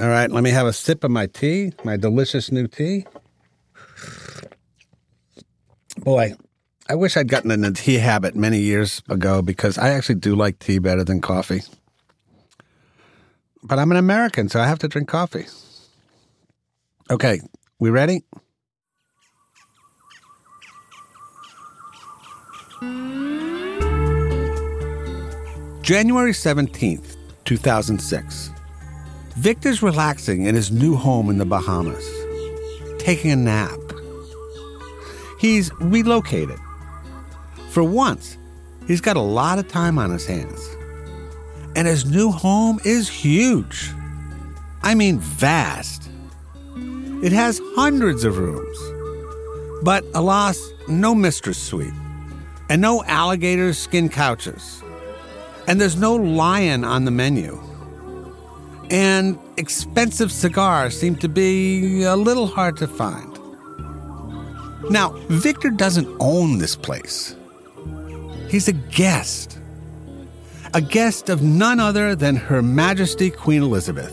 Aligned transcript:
All 0.00 0.08
right, 0.08 0.30
let 0.30 0.42
me 0.42 0.50
have 0.50 0.66
a 0.66 0.72
sip 0.72 1.04
of 1.04 1.10
my 1.10 1.26
tea, 1.26 1.72
my 1.84 1.98
delicious 1.98 2.50
new 2.50 2.66
tea. 2.66 3.04
Boy, 5.98 6.34
I 6.88 6.94
wish 6.94 7.16
I'd 7.16 7.28
gotten 7.28 7.50
in 7.50 7.74
tea 7.74 7.98
habit 7.98 8.34
many 8.34 8.58
years 8.58 9.02
ago 9.10 9.42
because 9.42 9.76
I 9.76 9.90
actually 9.90 10.14
do 10.14 10.34
like 10.34 10.58
tea 10.58 10.78
better 10.78 11.04
than 11.04 11.20
coffee. 11.20 11.62
But 13.62 13.78
I'm 13.78 13.90
an 13.90 13.98
American, 13.98 14.48
so 14.48 14.60
I 14.60 14.66
have 14.66 14.78
to 14.80 14.88
drink 14.88 15.08
coffee. 15.08 15.46
Okay, 17.10 17.40
we 17.78 17.90
ready? 17.90 18.24
January 25.82 26.32
17th, 26.32 27.16
2006. 27.44 28.51
Viktor's 29.36 29.82
relaxing 29.82 30.44
in 30.44 30.54
his 30.54 30.70
new 30.70 30.94
home 30.94 31.30
in 31.30 31.38
the 31.38 31.46
Bahamas, 31.46 32.06
taking 32.98 33.30
a 33.30 33.36
nap. 33.36 33.78
He's 35.38 35.72
relocated. 35.80 36.58
For 37.70 37.82
once, 37.82 38.36
he's 38.86 39.00
got 39.00 39.16
a 39.16 39.22
lot 39.22 39.58
of 39.58 39.68
time 39.68 39.98
on 39.98 40.10
his 40.10 40.26
hands. 40.26 40.68
And 41.74 41.88
his 41.88 42.04
new 42.04 42.30
home 42.30 42.78
is 42.84 43.08
huge. 43.08 43.90
I 44.82 44.94
mean, 44.94 45.18
vast. 45.18 46.10
It 47.22 47.32
has 47.32 47.60
hundreds 47.74 48.24
of 48.24 48.36
rooms. 48.36 48.78
But 49.82 50.04
alas, 50.14 50.60
no 50.88 51.14
mistress 51.14 51.60
suite, 51.60 51.94
and 52.68 52.82
no 52.82 53.02
alligator 53.04 53.72
skin 53.72 54.10
couches. 54.10 54.82
And 55.66 55.80
there's 55.80 55.96
no 55.96 56.14
lion 56.14 56.84
on 56.84 57.06
the 57.06 57.10
menu. 57.10 57.58
And 58.92 59.38
expensive 59.56 60.30
cigars 60.30 60.96
seem 60.98 61.16
to 61.16 61.28
be 61.28 62.02
a 62.02 62.14
little 62.14 62.46
hard 62.46 62.76
to 62.76 62.86
find. 62.86 63.32
Now, 64.90 65.12
Viktor 65.28 65.70
doesn't 65.70 66.14
own 66.20 66.58
this 66.58 66.76
place. 66.76 67.34
He's 68.48 68.68
a 68.68 68.72
guest. 68.72 69.58
A 70.74 70.82
guest 70.82 71.30
of 71.30 71.42
none 71.42 71.80
other 71.80 72.14
than 72.14 72.36
Her 72.36 72.60
Majesty 72.60 73.30
Queen 73.30 73.62
Elizabeth. 73.62 74.12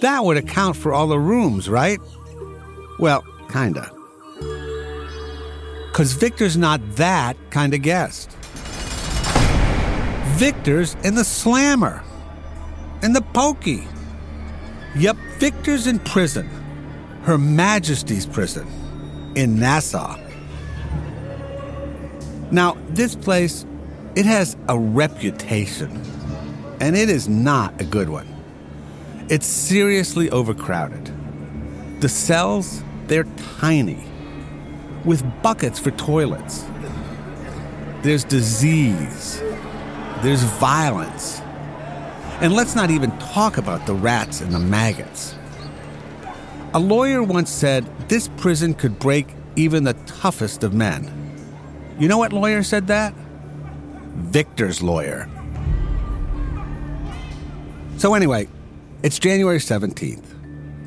That 0.00 0.24
would 0.24 0.36
account 0.36 0.76
for 0.76 0.92
all 0.92 1.06
the 1.06 1.20
rooms, 1.20 1.68
right? 1.68 2.00
Well, 2.98 3.22
kinda. 3.50 3.88
Because 5.92 6.14
Viktor's 6.14 6.56
not 6.56 6.80
that 6.96 7.36
kind 7.50 7.72
of 7.72 7.82
guest. 7.82 8.30
Viktor's 10.38 10.96
in 11.04 11.14
the 11.14 11.24
slammer, 11.24 12.02
in 13.04 13.12
the 13.12 13.20
pokey. 13.20 13.86
Yep, 14.96 15.16
Viktor's 15.38 15.86
in 15.86 15.98
prison, 15.98 16.48
Her 17.22 17.36
Majesty's 17.36 18.24
prison, 18.24 18.66
in 19.36 19.58
Nassau. 19.58 20.18
Now, 22.50 22.78
this 22.88 23.14
place, 23.14 23.66
it 24.16 24.24
has 24.24 24.56
a 24.68 24.78
reputation, 24.78 26.00
and 26.80 26.96
it 26.96 27.10
is 27.10 27.28
not 27.28 27.78
a 27.78 27.84
good 27.84 28.08
one. 28.08 28.26
It's 29.28 29.46
seriously 29.46 30.30
overcrowded. 30.30 31.12
The 32.00 32.08
cells, 32.08 32.82
they're 33.06 33.26
tiny, 33.58 34.02
with 35.04 35.22
buckets 35.42 35.78
for 35.78 35.90
toilets. 35.92 36.64
There's 38.02 38.24
disease. 38.24 39.40
There's 40.22 40.42
violence. 40.42 41.42
And 42.40 42.52
let's 42.52 42.74
not 42.74 42.90
even 42.90 43.16
talk 43.18 43.56
about 43.58 43.86
the 43.86 43.94
rats 43.94 44.40
and 44.40 44.52
the 44.52 44.58
maggots. 44.58 45.34
A 46.74 46.78
lawyer 46.78 47.22
once 47.22 47.50
said 47.50 47.86
this 48.08 48.28
prison 48.36 48.74
could 48.74 48.98
break 48.98 49.28
even 49.56 49.84
the 49.84 49.94
toughest 50.06 50.64
of 50.64 50.74
men. 50.74 51.08
You 51.98 52.08
know 52.08 52.18
what 52.18 52.32
lawyer 52.32 52.64
said 52.64 52.88
that? 52.88 53.14
Viktor's 54.14 54.82
lawyer. 54.82 55.28
So, 57.96 58.14
anyway, 58.14 58.48
it's 59.04 59.20
January 59.20 59.58
17th, 59.58 60.24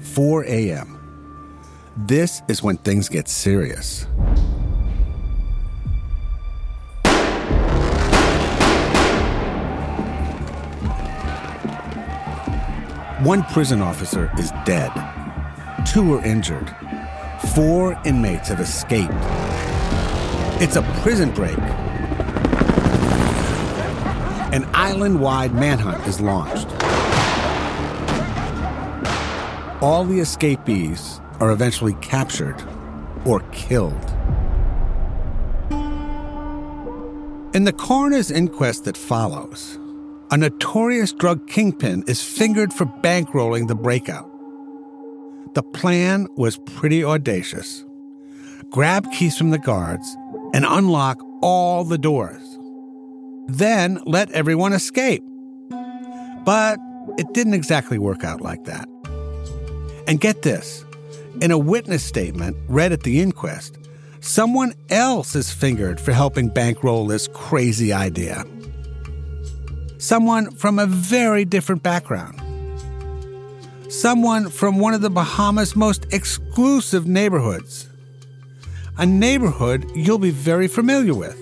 4 0.02 0.44
a.m. 0.44 0.94
This 1.96 2.42
is 2.50 2.62
when 2.62 2.78
things 2.78 3.08
get 3.08 3.30
serious. 3.30 4.06
One 13.22 13.42
prison 13.46 13.82
officer 13.82 14.32
is 14.38 14.52
dead. 14.64 14.92
Two 15.92 16.14
are 16.14 16.24
injured. 16.24 16.70
Four 17.56 18.00
inmates 18.06 18.50
have 18.50 18.60
escaped. 18.60 19.12
It's 20.62 20.76
a 20.76 20.84
prison 21.02 21.32
break. 21.32 21.58
An 24.54 24.70
island 24.72 25.20
wide 25.20 25.56
manhunt 25.56 26.06
is 26.06 26.22
launched. 26.22 26.68
All 29.82 30.06
the 30.06 30.20
escapees 30.20 31.20
are 31.40 31.50
eventually 31.50 31.96
captured 32.02 32.64
or 33.26 33.40
killed. 33.52 33.96
In 37.56 37.64
the 37.64 37.74
coroner's 37.76 38.30
inquest 38.30 38.84
that 38.84 38.96
follows, 38.96 39.80
a 40.30 40.38
notorious 40.38 41.14
drug 41.14 41.48
kingpin 41.48 42.04
is 42.08 42.22
fingered 42.22 42.74
for 42.74 42.86
bankrolling 42.86 43.68
the 43.68 43.76
breakout. 43.76 44.30
The 45.54 45.64
plan 45.64 46.28
was 46.36 46.58
pretty 46.58 47.04
audacious 47.04 47.86
grab 48.70 49.10
keys 49.14 49.38
from 49.38 49.52
the 49.52 49.58
guards 49.58 50.18
and 50.54 50.66
unlock 50.68 51.24
all 51.42 51.86
the 51.86 51.98
doors. 51.98 52.60
Then 53.48 54.00
let 54.06 54.30
everyone 54.32 54.74
escape. 54.74 55.24
But 56.44 56.80
it 57.18 57.34
didn't 57.34 57.54
exactly 57.54 57.98
work 57.98 58.26
out 58.26 58.42
like 58.42 58.66
that. 58.66 58.88
And 60.06 60.20
get 60.20 60.42
this 60.42 60.84
in 61.42 61.52
a 61.52 61.58
witness 61.58 62.04
statement 62.04 62.58
read 62.68 62.92
at 62.92 63.04
the 63.04 63.22
inquest, 63.22 63.78
someone 64.20 64.74
else 64.90 65.36
is 65.36 65.52
fingered 65.52 66.00
for 66.00 66.12
helping 66.12 66.50
bankroll 66.50 67.08
this 67.08 67.30
crazy 67.30 67.94
idea. 67.94 68.44
Someone 70.00 70.52
from 70.52 70.78
a 70.78 70.86
very 70.86 71.44
different 71.44 71.82
background. 71.82 72.40
Someone 73.90 74.50
from 74.50 74.78
one 74.80 74.94
of 74.94 75.02
the 75.02 75.10
Bahamas' 75.10 75.76
most 75.76 76.06
exclusive 76.14 77.08
neighborhoods. 77.08 77.90
A 78.98 79.06
neighborhood 79.06 79.90
you'll 79.96 80.20
be 80.20 80.30
very 80.30 80.68
familiar 80.68 81.16
with. 81.16 81.36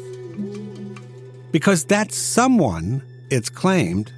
Because 1.52 1.86
that 1.86 2.14
someone, 2.14 3.04
it's 3.30 3.50
claimed, 3.50 4.14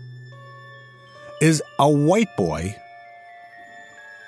is 1.42 1.64
a 1.80 1.90
white 1.90 2.36
boy 2.38 2.76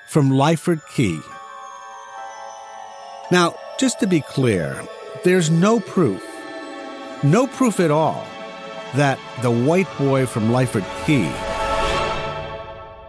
from 0.08 0.30
Lyford 0.30 0.80
Cay. 0.88 1.18
Now, 3.30 3.54
just 3.78 4.00
to 4.00 4.08
be 4.08 4.22
clear, 4.22 4.84
there's 5.22 5.50
no 5.50 5.78
proof, 5.78 6.24
no 7.22 7.46
proof 7.46 7.78
at 7.78 7.92
all, 7.92 8.26
that 8.94 9.18
the 9.42 9.50
white 9.50 9.88
boy 9.98 10.26
from 10.26 10.48
Lyford 10.48 10.84
Cay 11.04 11.30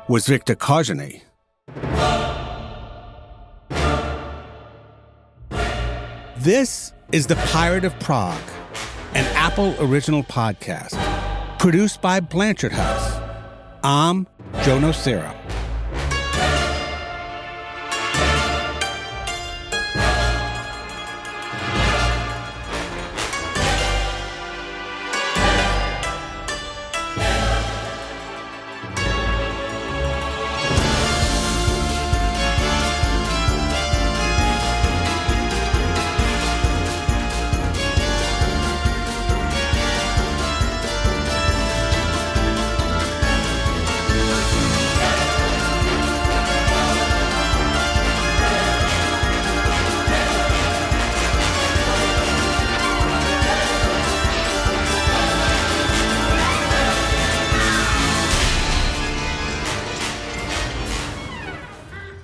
was 0.08 0.28
Viktor 0.28 0.56
Kozeny. 0.56 1.22
This 6.38 6.92
is 7.12 7.28
The 7.28 7.36
Pirate 7.36 7.86
of 7.86 7.98
Prague, 8.00 8.42
an 9.14 9.26
Apple 9.36 9.76
original 9.80 10.24
podcast, 10.24 10.98
produced 11.60 12.02
by 12.02 12.20
Blanchard 12.20 12.72
House. 12.72 13.22
I'm 13.84 14.28
Joe 14.64 14.80
Nocera. 14.80 15.36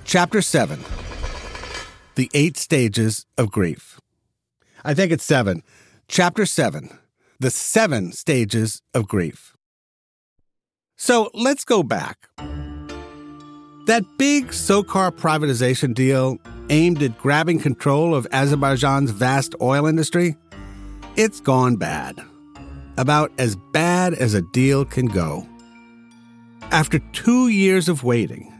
Chapter 0.08 0.40
7 0.40 0.80
The 2.14 2.30
Eight 2.32 2.56
Stages 2.56 3.26
of 3.36 3.50
Grief. 3.50 4.00
I 4.82 4.94
think 4.94 5.12
it's 5.12 5.24
7. 5.24 5.62
Chapter 6.08 6.46
7 6.46 6.98
The 7.40 7.50
Seven 7.50 8.12
Stages 8.12 8.80
of 8.94 9.06
Grief. 9.06 9.54
So 10.96 11.28
let's 11.34 11.62
go 11.66 11.82
back. 11.82 12.26
That 13.84 14.02
big 14.16 14.54
SOCAR 14.54 15.12
privatization 15.12 15.92
deal 15.92 16.38
aimed 16.70 17.02
at 17.02 17.18
grabbing 17.18 17.58
control 17.58 18.14
of 18.14 18.26
Azerbaijan's 18.32 19.10
vast 19.10 19.54
oil 19.60 19.86
industry, 19.86 20.36
it's 21.16 21.38
gone 21.38 21.76
bad. 21.76 22.18
About 22.96 23.30
as 23.36 23.56
bad 23.74 24.14
as 24.14 24.32
a 24.32 24.40
deal 24.40 24.86
can 24.86 25.08
go. 25.08 25.46
After 26.70 26.98
two 27.12 27.48
years 27.48 27.90
of 27.90 28.04
waiting, 28.04 28.54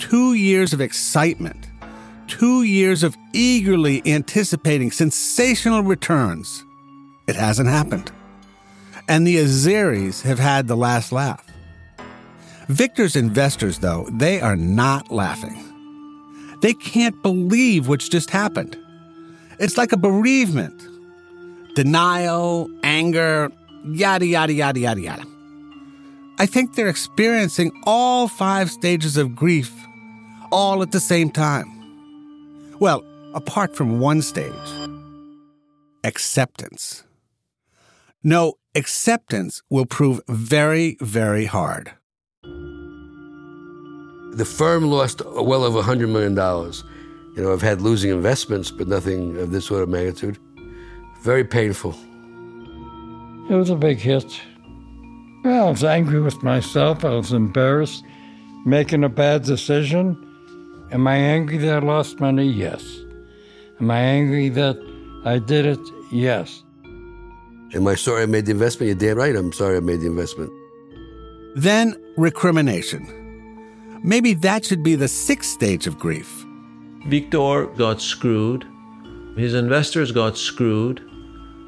two 0.00 0.32
years 0.32 0.72
of 0.72 0.80
excitement, 0.80 1.68
two 2.26 2.62
years 2.62 3.04
of 3.04 3.16
eagerly 3.32 4.02
anticipating 4.06 4.90
sensational 4.90 5.82
returns, 5.82 6.64
it 7.28 7.36
hasn't 7.36 7.68
happened. 7.68 8.10
And 9.08 9.26
the 9.26 9.36
Azeris 9.36 10.22
have 10.22 10.38
had 10.38 10.66
the 10.66 10.76
last 10.76 11.12
laugh. 11.12 11.46
Viktor's 12.68 13.14
investors, 13.14 13.80
though, 13.80 14.08
they 14.12 14.40
are 14.40 14.56
not 14.56 15.12
laughing. 15.12 15.66
They 16.62 16.72
can't 16.72 17.20
believe 17.22 17.86
what's 17.86 18.08
just 18.08 18.30
happened. 18.30 18.76
It's 19.58 19.76
like 19.76 19.92
a 19.92 19.96
bereavement 19.96 20.86
denial, 21.74 22.68
anger, 22.82 23.50
yada, 23.84 24.26
yada, 24.26 24.52
yada, 24.52 24.80
yada, 24.80 25.00
yada. 25.00 25.24
I 26.38 26.46
think 26.46 26.74
they're 26.74 26.88
experiencing 26.88 27.70
all 27.84 28.28
five 28.28 28.70
stages 28.70 29.16
of 29.16 29.36
grief 29.36 29.70
all 30.50 30.82
at 30.82 30.92
the 30.92 31.00
same 31.00 31.30
time. 31.30 31.66
Well, 32.78 33.04
apart 33.34 33.76
from 33.76 34.00
one 34.00 34.22
stage 34.22 34.52
acceptance. 36.04 37.04
No, 38.22 38.54
acceptance 38.74 39.62
will 39.70 39.86
prove 39.86 40.20
very, 40.28 40.96
very 41.00 41.46
hard. 41.46 41.92
The 44.32 44.44
firm 44.44 44.84
lost 44.90 45.22
well 45.24 45.64
over 45.64 45.82
$100 45.82 46.08
million. 46.08 46.34
You 47.36 47.42
know, 47.42 47.52
I've 47.52 47.62
had 47.62 47.80
losing 47.80 48.10
investments, 48.10 48.70
but 48.70 48.88
nothing 48.88 49.36
of 49.38 49.50
this 49.50 49.66
sort 49.66 49.82
of 49.82 49.88
magnitude. 49.88 50.38
Very 51.22 51.44
painful. 51.44 51.94
It 53.50 53.54
was 53.54 53.70
a 53.70 53.76
big 53.76 53.98
hit. 53.98 54.40
Well, 55.44 55.68
I 55.68 55.70
was 55.70 55.84
angry 55.84 56.20
with 56.20 56.42
myself. 56.42 57.04
I 57.04 57.10
was 57.10 57.32
embarrassed, 57.32 58.04
making 58.64 59.04
a 59.04 59.08
bad 59.08 59.42
decision. 59.42 60.16
Am 60.92 61.06
I 61.06 61.16
angry 61.16 61.56
that 61.58 61.82
I 61.82 61.86
lost 61.86 62.18
money? 62.18 62.46
Yes. 62.46 62.82
Am 63.80 63.90
I 63.90 64.00
angry 64.00 64.48
that 64.48 64.76
I 65.24 65.38
did 65.38 65.64
it? 65.64 65.78
Yes. 66.10 66.64
Am 67.72 67.86
I 67.86 67.94
sorry 67.94 68.24
I 68.24 68.26
made 68.26 68.46
the 68.46 68.52
investment? 68.52 68.88
You're 68.88 69.14
damn 69.14 69.16
right 69.16 69.36
I'm 69.36 69.52
sorry 69.52 69.76
I 69.76 69.80
made 69.80 70.00
the 70.00 70.08
investment. 70.08 70.50
Then 71.54 71.94
recrimination. 72.16 73.06
Maybe 74.02 74.34
that 74.34 74.64
should 74.64 74.82
be 74.82 74.96
the 74.96 75.06
sixth 75.06 75.50
stage 75.50 75.86
of 75.86 75.98
grief. 75.98 76.44
Viktor 77.06 77.66
got 77.66 78.00
screwed. 78.00 78.66
His 79.36 79.54
investors 79.54 80.10
got 80.10 80.36
screwed. 80.36 81.00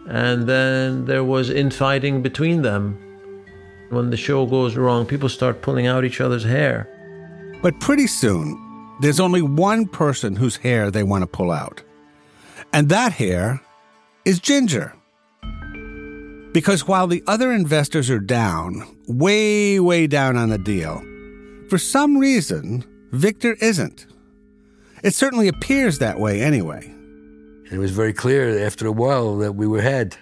And 0.09 0.49
then 0.49 1.05
there 1.05 1.23
was 1.23 1.49
infighting 1.49 2.23
between 2.23 2.63
them. 2.63 2.99
When 3.91 4.11
the 4.11 4.17
show 4.17 4.47
goes 4.47 4.77
wrong, 4.77 5.07
people 5.07 5.29
start 5.29 5.63
pulling 5.63 5.87
out 5.87 6.05
each 6.05 6.21
other's 6.21 6.45
hair. 6.45 6.89
But 7.63 7.79
pretty 7.79 8.09
soon, 8.09 8.59
there's 9.03 9.21
only 9.21 9.43
one 9.43 9.87
person 9.87 10.37
whose 10.37 10.57
hair 10.57 10.91
they 10.91 11.03
want 11.03 11.23
to 11.23 11.27
pull 11.27 11.51
out. 11.51 11.83
And 12.73 12.89
that 12.89 13.13
hair 13.13 13.61
is 14.25 14.39
Ginger. 14.39 14.95
Because 16.53 16.87
while 16.87 17.09
the 17.09 17.25
other 17.27 17.51
investors 17.53 18.11
are 18.11 18.21
down, 18.21 18.97
way, 19.09 19.81
way 19.81 20.07
down 20.07 20.37
on 20.37 20.51
the 20.51 20.59
deal, 20.59 21.03
for 21.69 21.79
some 21.79 22.17
reason, 22.17 22.85
Viktor 23.11 23.57
isn't. 23.61 24.07
It 25.03 25.15
certainly 25.15 25.49
appears 25.49 25.99
that 25.99 26.21
way 26.21 26.41
anyway. 26.41 26.89
It 27.73 27.79
was 27.79 27.91
very 27.91 28.13
clear 28.13 28.65
after 28.65 28.87
a 28.87 28.93
while 28.93 29.37
that 29.39 29.57
we 29.57 29.67
were 29.67 29.83
had. 29.83 30.17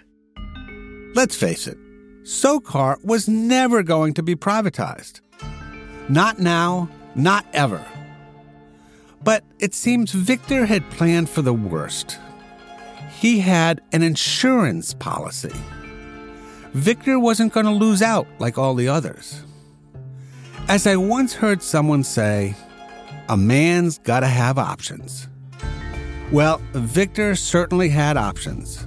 Let's 1.15 1.37
face 1.37 1.67
it, 1.67 1.77
SOCAR 2.23 3.05
was 3.05 3.29
never 3.29 3.83
going 3.83 4.15
to 4.15 4.23
be 4.23 4.37
privatized. 4.37 5.21
Not 6.09 6.39
now, 6.39 6.89
not 7.15 7.45
ever. 7.53 7.85
But 9.23 9.45
it 9.59 9.75
seems 9.75 10.13
Viktor 10.13 10.67
had 10.67 10.91
planned 10.91 11.29
for 11.29 11.43
the 11.43 11.53
worst. 11.53 12.19
He 13.19 13.41
had 13.41 13.83
an 13.93 14.03
insurance 14.03 14.95
policy. 14.95 15.53
Viktor 16.73 17.19
wasn't 17.19 17.53
going 17.53 17.67
to 17.67 17.73
lose 17.73 18.01
out 18.01 18.27
like 18.39 18.57
all 18.57 18.75
the 18.75 18.89
others. 18.89 19.43
As 20.69 20.87
I 20.87 20.97
once 20.97 21.35
heard 21.35 21.63
someone 21.63 22.05
say, 22.05 22.55
a 23.29 23.37
man's 23.37 23.99
got 23.99 24.21
to 24.21 24.27
have 24.27 24.57
options. 24.57 25.29
Well, 26.33 26.61
Viktor 26.73 27.35
certainly 27.35 27.89
had 27.89 28.17
options. 28.17 28.87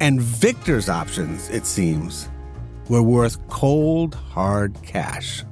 And 0.00 0.20
Viktor's 0.20 0.88
options, 0.88 1.48
it 1.48 1.66
seems, 1.66 2.28
were 2.88 3.02
worth 3.02 3.46
cold, 3.48 4.14
hard 4.14 4.76
cash. 4.82 5.42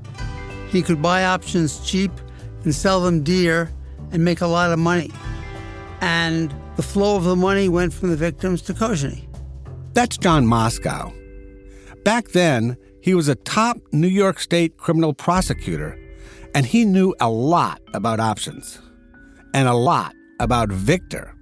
He 0.68 0.82
could 0.82 1.00
buy 1.00 1.24
options 1.24 1.80
cheap 1.80 2.12
and 2.66 2.74
sell 2.74 3.00
them 3.00 3.22
dear 3.22 3.70
and 4.10 4.24
make 4.24 4.40
a 4.40 4.46
lot 4.46 4.72
of 4.72 4.78
money. 4.78 5.10
And 6.00 6.52
the 6.74 6.82
flow 6.82 7.16
of 7.16 7.24
the 7.24 7.36
money 7.36 7.68
went 7.68 7.94
from 7.94 8.10
the 8.10 8.16
victims 8.16 8.60
to 8.62 8.74
Kozeny. 8.74 9.26
That's 9.94 10.18
John 10.18 10.46
Moscow. 10.46 11.14
Back 12.04 12.28
then, 12.28 12.76
he 13.00 13.14
was 13.14 13.28
a 13.28 13.36
top 13.36 13.78
New 13.92 14.08
York 14.08 14.40
State 14.40 14.76
criminal 14.76 15.14
prosecutor, 15.14 15.98
and 16.54 16.66
he 16.66 16.84
knew 16.84 17.14
a 17.20 17.30
lot 17.30 17.80
about 17.94 18.18
options 18.20 18.80
and 19.54 19.68
a 19.68 19.74
lot 19.74 20.12
about 20.40 20.68
Viktor. 20.68 21.34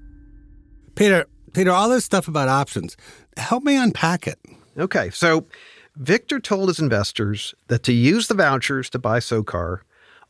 Peter, 0.94 1.25
Peter, 1.55 1.73
all 1.73 1.88
this 1.88 2.05
stuff 2.05 2.29
about 2.29 2.49
options, 2.49 2.97
help 3.38 3.65
me 3.65 3.76
unpack 3.76 4.26
it. 4.26 4.38
Okay, 4.79 5.09
so 5.09 5.47
Viktor 5.97 6.38
told 6.38 6.69
his 6.69 6.79
investors 6.79 7.55
that 7.69 7.82
to 7.85 7.93
use 7.94 8.29
the 8.29 8.35
vouchers 8.35 8.91
to 8.91 8.99
buy 8.99 9.21
SOCAR, 9.21 9.81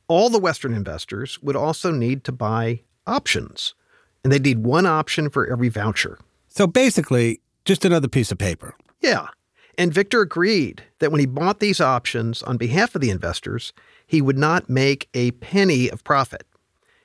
all 0.09 0.31
the 0.31 0.39
Western 0.39 0.75
investors 0.75 1.41
would 1.43 1.57
also 1.57 1.91
need 1.91 2.25
to 2.25 2.33
buy 2.33 2.81
options, 3.07 3.75
and 4.23 4.33
they'd 4.33 4.43
need 4.45 4.59
one 4.59 4.87
option 4.87 5.31
for 5.31 5.47
every 5.47 5.69
voucher. 5.69 6.19
So 6.49 6.67
basically, 6.67 7.41
just 7.65 7.85
another 7.85 8.09
piece 8.09 8.31
of 8.31 8.39
paper. 8.39 8.75
Yeah. 9.01 9.29
And 9.77 9.93
Viktor 9.93 10.21
agreed 10.21 10.85
that 11.01 11.11
when 11.11 11.21
he 11.21 11.27
bought 11.27 11.59
these 11.59 11.81
options 11.81 12.43
on 12.43 12.57
behalf 12.57 12.95
of 12.95 13.01
the 13.01 13.11
investors, 13.11 13.73
he 14.07 14.23
would 14.23 14.39
not 14.39 14.71
make 14.71 15.09
a 15.15 15.33
penny 15.33 15.89
of 15.89 16.05
profit. 16.05 16.47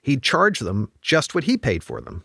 He'd 0.01 0.21
charge 0.21 0.59
them 0.59 0.91
just 1.01 1.33
what 1.33 1.45
he 1.45 1.57
paid 1.57 1.83
for 1.83 1.99
them. 1.99 2.23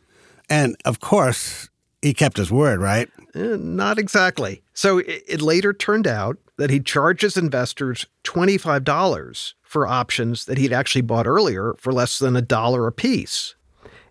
And 0.51 0.77
of 0.85 1.01
course, 1.01 1.71
he 2.03 2.13
kept 2.13 2.37
his 2.37 2.53
word, 2.53 2.81
right? 2.81 3.09
Eh, 3.35 3.57
not 3.59 3.99
exactly. 3.99 4.63
So 4.75 4.99
it, 4.99 5.23
it 5.27 5.43
later 5.43 5.73
turned 5.73 6.07
out 6.07 6.37
that 6.57 6.71
he 6.71 6.81
charged 6.81 7.23
his 7.23 7.37
investors 7.37 8.07
$25 8.25 9.55
for 9.63 9.87
options 9.87 10.45
that 10.45 10.59
he'd 10.59 10.73
actually 10.73 11.03
bought 11.03 11.27
earlier 11.27 11.75
for 11.79 11.93
less 11.93 12.19
than 12.19 12.37
a 12.37 12.43
dollar 12.43 12.87
a 12.87 12.93
piece. 12.93 13.55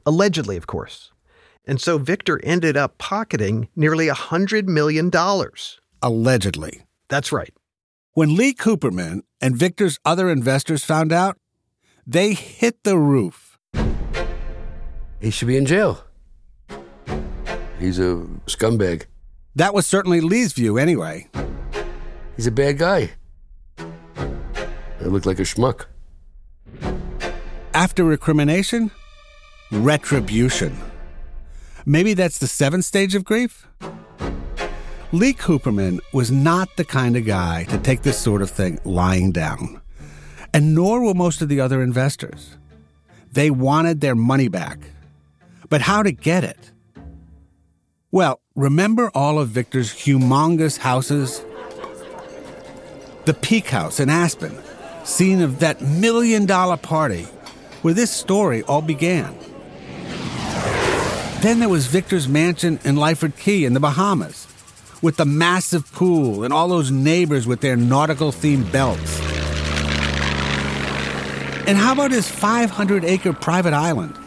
Allegedly, 0.06 0.58
of 0.58 0.68
course. 0.68 1.12
And 1.66 1.80
so 1.80 1.98
Viktor 1.98 2.42
ended 2.44 2.76
up 2.76 2.98
pocketing 2.98 3.70
nearly 3.76 4.08
$100 4.08 4.66
million. 4.66 5.10
Allegedly. 6.02 6.82
That's 7.08 7.32
right. 7.32 7.54
When 8.14 8.36
Lee 8.36 8.54
Cooperman 8.54 9.22
and 9.40 9.56
Viktor's 9.56 9.98
other 10.04 10.30
investors 10.30 10.84
found 10.84 11.14
out, 11.14 11.38
they 12.06 12.34
hit 12.34 12.84
the 12.84 12.98
roof. 12.98 13.58
He 15.22 15.32
should 15.32 15.48
be 15.48 15.56
in 15.56 15.66
jail. 15.66 16.04
He's 17.80 17.98
a 18.00 18.28
scumbag. 18.46 19.06
That 19.56 19.74
was 19.74 19.88
certainly 19.88 20.20
Lee's 20.20 20.52
view, 20.54 20.78
anyway. 20.78 21.28
He's 22.36 22.48
a 22.48 22.52
bad 22.52 22.78
guy. 22.78 23.12
I 23.78 25.06
look 25.06 25.26
like 25.26 25.40
a 25.40 25.44
schmuck. 25.44 25.86
After 27.74 28.04
recrimination, 28.04 28.92
retribution. 29.72 30.78
Maybe 31.86 32.14
that's 32.14 32.38
the 32.38 32.48
seventh 32.48 32.86
stage 32.86 33.16
of 33.16 33.26
grief? 33.26 33.68
Lee 35.12 35.34
Cooperman 35.34 36.00
was 36.12 36.32
not 36.32 36.76
the 36.76 36.86
kind 36.86 37.16
of 37.16 37.26
guy 37.26 37.66
to 37.66 37.78
take 37.78 38.02
this 38.02 38.18
sort 38.18 38.42
of 38.42 38.50
thing 38.50 38.80
lying 38.84 39.32
down. 39.32 39.82
And 40.54 40.74
nor 40.74 41.04
were 41.04 41.14
most 41.14 41.42
of 41.42 41.50
the 41.50 41.60
other 41.60 41.84
investors. 41.84 42.58
They 43.32 43.50
wanted 43.50 44.02
their 44.02 44.16
money 44.16 44.48
back. 44.48 44.80
But 45.70 45.82
how 45.82 46.04
to 46.04 46.12
get 46.12 46.44
it? 46.44 46.72
Well, 48.12 48.42
remember 48.56 49.12
all 49.14 49.40
of 49.40 49.50
Viktor's 49.50 49.92
humongous 49.92 50.78
houses? 50.78 51.44
The 53.26 53.34
Peak 53.34 53.68
House 53.68 54.00
in 54.00 54.10
Aspen, 54.10 54.58
scene 55.06 55.42
of 55.42 55.60
that 55.60 55.82
million 55.82 56.46
dollar 56.46 56.78
party 56.78 57.28
where 57.82 57.94
this 57.94 58.12
story 58.12 58.64
all 58.64 58.82
began. 58.82 59.34
Then 61.42 61.60
there 61.60 61.70
was 61.70 61.88
Viktor's 61.88 62.28
mansion 62.28 62.80
in 62.84 62.96
Lyford 62.96 63.38
Cay 63.38 63.66
in 63.66 63.74
the 63.74 63.80
Bahamas, 63.80 64.48
with 65.02 65.18
the 65.18 65.26
massive 65.26 65.92
pool 65.92 66.44
and 66.44 66.54
all 66.54 66.70
those 66.70 66.92
neighbors 66.92 67.46
with 67.46 67.60
their 67.60 67.76
nautical 67.76 68.32
themed 68.32 68.72
belts. 68.72 69.20
And 71.68 71.78
how 71.78 71.94
about 71.94 72.12
his 72.12 72.30
500 72.30 73.06
acre 73.06 73.34
private 73.34 73.74
island? 73.74 74.18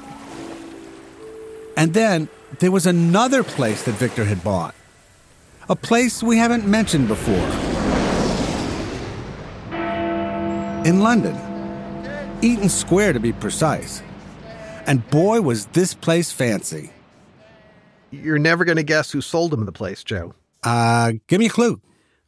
And 1.76 1.92
then 1.92 2.28
there 2.60 2.70
was 2.70 2.86
another 2.86 3.42
place 3.42 3.82
that 3.84 3.92
Victor 3.92 4.24
had 4.24 4.42
bought, 4.42 4.74
a 5.68 5.76
place 5.76 6.22
we 6.22 6.38
haven't 6.38 6.66
mentioned 6.66 7.08
before. 7.08 7.65
In 10.86 11.00
London, 11.00 11.34
Eaton 12.42 12.68
Square 12.68 13.14
to 13.14 13.18
be 13.18 13.32
precise. 13.32 14.04
And 14.86 15.04
boy, 15.10 15.40
was 15.40 15.66
this 15.66 15.94
place 15.94 16.30
fancy. 16.30 16.92
You're 18.12 18.38
never 18.38 18.64
going 18.64 18.76
to 18.76 18.84
guess 18.84 19.10
who 19.10 19.20
sold 19.20 19.52
him 19.52 19.66
the 19.66 19.72
place, 19.72 20.04
Joe. 20.04 20.36
Uh, 20.62 21.14
give 21.26 21.40
me 21.40 21.46
a 21.46 21.50
clue. 21.50 21.80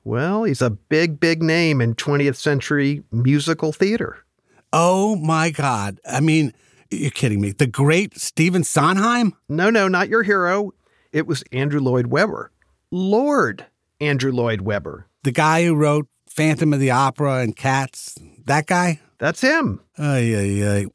Well, 0.03 0.43
he's 0.43 0.61
a 0.61 0.71
big, 0.71 1.21
big 1.21 1.41
name 1.41 1.81
in 1.81 1.95
20th 1.95 2.35
century 2.35 3.05
musical 3.13 3.73
theater. 3.73 4.25
Oh 4.73 5.15
my 5.15 5.51
God. 5.51 6.01
I 6.05 6.19
mean, 6.19 6.53
you're 6.91 7.13
kidding 7.13 7.41
me. 7.41 7.53
The 7.53 7.69
great 7.69 8.19
Stephen 8.19 8.65
Sondheim? 8.65 9.37
No, 9.49 9.71
no, 9.71 9.87
not 9.87 10.09
your 10.09 10.25
hero. 10.25 10.73
It 11.13 11.29
was 11.29 11.45
Andrew 11.53 11.79
Lloyd 11.79 12.09
Webber. 12.09 12.51
Lord 12.91 13.67
Andrew 14.01 14.33
Lloyd 14.33 14.63
Webber. 14.63 15.07
The 15.23 15.31
guy 15.31 15.65
who 15.65 15.77
wrote 15.77 16.09
Phantom 16.29 16.73
of 16.73 16.81
the 16.81 16.91
Opera 16.91 17.37
and 17.37 17.55
Cats? 17.55 18.17
That 18.49 18.67
guy? 18.67 19.01
That's 19.19 19.43
him. 19.43 19.81
Ay, 19.99 20.35
ay, 20.35 20.69
ay. 20.69 20.87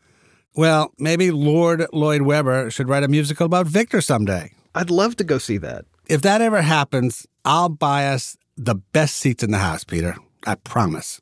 Well, 0.55 0.91
maybe 0.97 1.29
Lord 1.29 1.85
Lloyd 1.93 2.23
Webber 2.23 2.71
should 2.71 2.89
write 2.89 3.03
a 3.03 3.07
musical 3.07 3.45
about 3.45 3.67
Viktor 3.67 4.01
someday. 4.01 4.51
I'd 4.73 4.89
love 4.89 5.15
to 5.17 5.23
go 5.23 5.37
see 5.37 5.57
that. 5.59 5.85
If 6.07 6.23
that 6.23 6.41
ever 6.41 6.63
happens, 6.63 7.27
I'll 7.45 7.69
buy 7.69 8.07
us 8.07 8.37
the 8.57 8.75
best 8.75 9.17
seats 9.17 9.43
in 9.43 9.51
the 9.51 9.59
house, 9.59 9.83
Peter. 9.83 10.15
I 10.47 10.55
promise. 10.55 11.21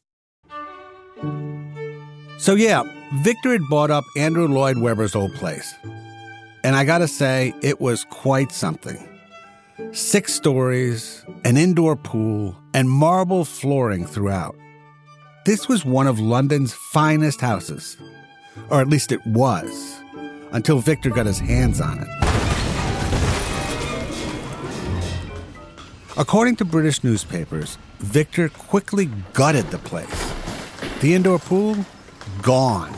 So, 2.38 2.56
yeah, 2.56 2.84
Viktor 3.24 3.52
had 3.52 3.68
bought 3.70 3.92
up 3.92 4.06
Andrew 4.16 4.48
Lloyd 4.48 4.78
Webber's 4.78 5.16
old 5.16 5.34
place. 5.34 5.74
And 6.64 6.78
I 6.78 6.86
gotta 6.86 7.08
say, 7.10 7.54
it 7.62 7.82
was 7.82 8.06
quite 8.06 8.54
something. 8.54 8.98
Six 9.92 10.34
stories, 10.34 11.26
an 11.44 11.58
indoor 11.58 11.98
pool, 11.98 12.56
and 12.74 12.90
marble 12.90 13.44
flooring 13.44 14.06
throughout. 14.06 14.56
This 15.44 15.68
was 15.68 15.84
one 15.84 16.06
of 16.06 16.20
London's 16.20 16.72
finest 16.72 17.42
houses. 17.42 17.98
Or 18.70 18.80
at 18.80 18.88
least 18.88 19.12
it 19.12 19.26
was, 19.26 20.00
until 20.52 20.78
Viktor 20.78 21.10
got 21.10 21.26
his 21.26 21.40
hands 21.40 21.82
on 21.82 21.98
it. 21.98 22.08
According 26.16 26.58
to 26.58 26.66
British 26.66 27.04
newspapers, 27.04 27.80
Viktor 27.98 28.50
quickly 28.50 29.10
gutted 29.34 29.66
the 29.72 29.80
place. 29.80 30.34
The 31.00 31.16
indoor 31.16 31.40
pool, 31.40 31.76
gone. 32.44 32.96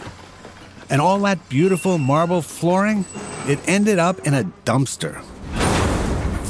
And 0.89 0.99
all 0.99 1.19
that 1.19 1.47
beautiful 1.47 1.97
marble 1.97 2.41
flooring, 2.41 3.05
it 3.47 3.59
ended 3.69 3.99
up 3.99 4.19
in 4.27 4.33
a 4.33 4.43
dumpster. 4.65 5.21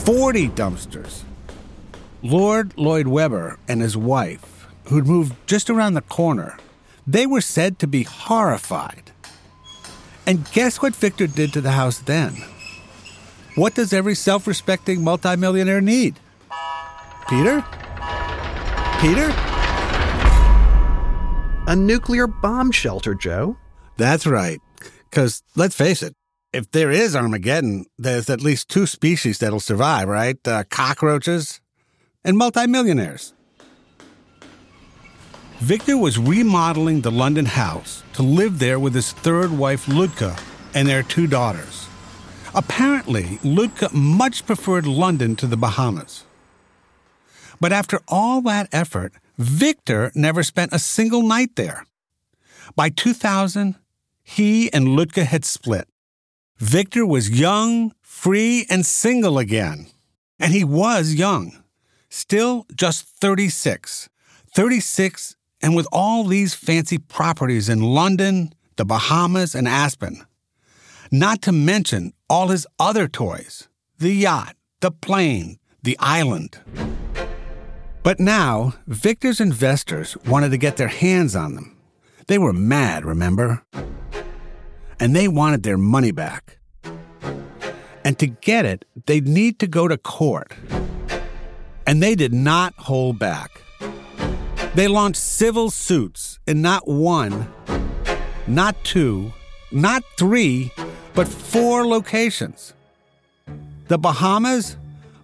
40 0.06 0.50
dumpsters. 0.50 1.22
Lord 2.24 2.74
Lloyd 2.78 3.06
Webber 3.06 3.60
and 3.68 3.80
his 3.80 3.96
wife, 3.96 4.53
who'd 4.86 5.08
moved 5.08 5.34
just 5.48 5.70
around 5.70 5.94
the 5.94 6.02
corner, 6.02 6.58
they 7.06 7.26
were 7.26 7.42
said 7.42 7.80
to 7.80 7.88
be 7.88 8.04
horrified. 8.04 9.12
And 10.26 10.50
guess 10.52 10.82
what 10.82 10.96
Viktor 10.96 11.28
did 11.28 11.54
to 11.54 11.62
the 11.62 11.72
house 11.72 12.00
then? 12.00 12.36
What 13.56 13.76
does 13.76 13.94
every 13.94 14.16
self 14.16 14.48
respecting 14.48 15.04
multimillionaire 15.04 15.82
need? 15.82 16.20
Peter? 17.28 17.64
Peter? 19.00 19.34
A 21.68 21.76
nuclear 21.76 22.28
bomb 22.28 22.72
shelter, 22.72 23.14
Joe. 23.14 23.58
That's 23.98 24.26
right. 24.26 24.60
Because 25.10 25.44
let's 25.56 25.76
face 25.76 26.02
it, 26.02 26.16
if 26.52 26.70
there 26.72 26.92
is 26.92 27.16
Armageddon, 27.16 27.86
there's 27.98 28.30
at 28.30 28.42
least 28.42 28.70
two 28.70 28.86
species 28.86 29.40
that'll 29.40 29.60
survive, 29.60 30.08
right? 30.08 30.38
Uh, 30.48 30.64
cockroaches 30.70 31.62
and 32.24 32.38
multimillionaires. 32.38 33.34
Viktor 35.64 35.98
was 35.98 36.20
remodeling 36.20 37.00
the 37.00 37.10
London 37.10 37.46
house 37.46 38.04
to 38.12 38.22
live 38.22 38.60
there 38.60 38.78
with 38.78 38.94
his 38.94 39.14
third 39.14 39.50
wife, 39.50 39.86
Ludka, 39.86 40.38
and 40.74 40.90
their 40.90 41.04
two 41.04 41.26
daughters. 41.26 41.88
Apparently, 42.54 43.40
Ludka 43.46 43.94
much 43.94 44.46
preferred 44.46 44.86
London 44.86 45.38
to 45.38 45.48
the 45.48 45.56
Bahamas. 45.56 46.26
But 47.62 47.72
after 47.72 48.02
all 48.10 48.42
that 48.42 48.68
effort, 48.74 49.14
Viktor 49.38 50.12
never 50.14 50.44
spent 50.44 50.74
a 50.74 50.80
single 50.80 51.22
night 51.22 51.56
there. 51.56 51.86
By 52.76 52.90
2000, 52.90 53.76
he 54.22 54.72
and 54.74 54.88
Ludka 54.88 55.24
had 55.24 55.46
split. 55.46 55.88
Viktor 56.58 57.06
was 57.06 57.40
young, 57.40 57.94
free, 58.02 58.66
and 58.70 58.86
single 58.86 59.38
again. 59.38 59.88
And 60.42 60.52
he 60.52 60.66
was 60.66 61.14
young, 61.14 61.64
still 62.10 62.66
just 62.76 63.08
36. 63.08 64.10
36 64.54 65.38
and 65.64 65.76
with 65.76 65.88
all 65.94 66.26
these 66.26 66.54
fancy 66.54 66.98
properties 66.98 67.70
in 67.70 67.82
London, 67.82 68.54
the 68.76 68.84
Bahamas, 68.84 69.56
and 69.56 69.68
Aspen. 69.68 70.26
Not 71.10 71.42
to 71.44 71.54
mention 71.54 72.12
all 72.30 72.50
his 72.50 72.68
other 72.78 73.08
toys 73.08 73.70
the 73.98 74.12
yacht, 74.12 74.58
the 74.82 74.92
plane, 74.92 75.58
the 75.82 75.98
island. 76.00 76.60
But 78.04 78.20
now, 78.20 78.74
Viktor's 78.86 79.40
investors 79.40 80.18
wanted 80.28 80.50
to 80.50 80.58
get 80.58 80.76
their 80.76 80.90
hands 80.90 81.38
on 81.38 81.56
them. 81.56 81.78
They 82.28 82.38
were 82.38 82.52
mad, 82.52 83.06
remember? 83.06 83.64
And 85.00 85.16
they 85.16 85.30
wanted 85.30 85.64
their 85.64 85.78
money 85.78 86.12
back. 86.12 86.58
And 88.04 88.20
to 88.20 88.28
get 88.28 88.66
it, 88.66 88.84
they'd 89.06 89.28
need 89.28 89.60
to 89.60 89.68
go 89.68 89.88
to 89.88 89.98
court. 89.98 90.52
And 91.88 92.04
they 92.04 92.16
did 92.16 92.34
not 92.34 92.74
hold 92.76 93.20
back. 93.20 93.63
They 94.76 94.88
launched 94.88 95.22
civil 95.22 95.70
suits 95.70 96.40
in 96.48 96.64
not 96.64 96.88
one, 96.88 97.48
not 98.48 98.76
two, 98.84 99.32
not 99.72 100.04
three, 100.18 100.72
but 101.14 101.28
four 101.28 101.86
locations 101.86 102.74
the 103.88 103.98
Bahamas, 104.00 104.78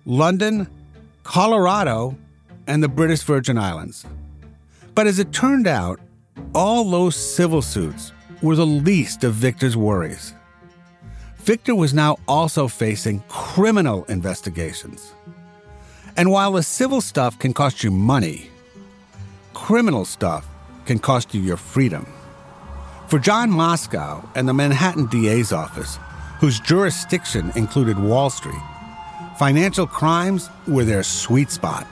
London, 0.05 0.67
Colorado, 1.23 2.15
and 2.67 2.83
the 2.83 2.87
British 2.89 3.23
Virgin 3.23 3.57
Islands. 3.57 4.05
But 4.93 5.07
as 5.07 5.17
it 5.17 5.31
turned 5.31 5.65
out, 5.65 5.99
all 6.53 6.83
those 6.87 7.15
civil 7.15 7.63
suits 7.63 8.11
were 8.43 8.55
the 8.55 8.65
least 8.65 9.23
of 9.23 9.33
Viktor's 9.33 9.75
worries. 9.75 10.35
Viktor 11.37 11.73
was 11.73 11.93
now 11.93 12.17
also 12.27 12.67
facing 12.67 13.21
criminal 13.29 14.03
investigations. 14.05 15.13
And 16.15 16.29
while 16.29 16.51
the 16.51 16.63
civil 16.63 17.01
stuff 17.01 17.39
can 17.39 17.53
cost 17.53 17.83
you 17.83 17.89
money, 17.89 18.51
criminal 19.59 20.05
stuff 20.05 20.47
can 20.85 20.97
cost 20.97 21.35
you 21.35 21.41
your 21.41 21.57
freedom. 21.57 22.07
For 23.07 23.19
John 23.19 23.51
Moscow 23.51 24.27
and 24.33 24.47
the 24.47 24.53
Manhattan 24.53 25.05
DA's 25.07 25.51
office, 25.51 25.99
whose 26.39 26.59
jurisdiction 26.61 27.51
included 27.55 27.99
Wall 27.99 28.29
Street, 28.29 28.63
financial 29.37 29.85
crimes 29.85 30.49
were 30.67 30.85
their 30.85 31.03
sweet 31.03 31.51
spot. 31.51 31.85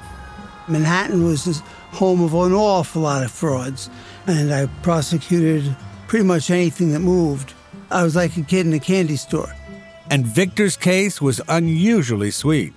Manhattan 0.67 1.25
was 1.25 1.43
the 1.43 1.53
home 1.95 2.23
of 2.23 2.33
an 2.33 2.53
awful 2.53 3.03
lot 3.03 3.23
of 3.23 3.31
frauds, 3.31 3.89
and 4.25 4.51
I 4.51 4.67
prosecuted 4.81 5.75
pretty 6.07 6.25
much 6.25 6.49
anything 6.49 6.93
that 6.93 7.01
moved. 7.01 7.53
I 7.91 8.01
was 8.03 8.15
like 8.15 8.37
a 8.37 8.41
kid 8.43 8.65
in 8.65 8.73
a 8.73 8.79
candy 8.79 9.17
store. 9.17 9.53
And 10.09 10.25
Viktor's 10.25 10.77
case 10.77 11.21
was 11.21 11.41
unusually 11.49 12.31
sweet. 12.31 12.73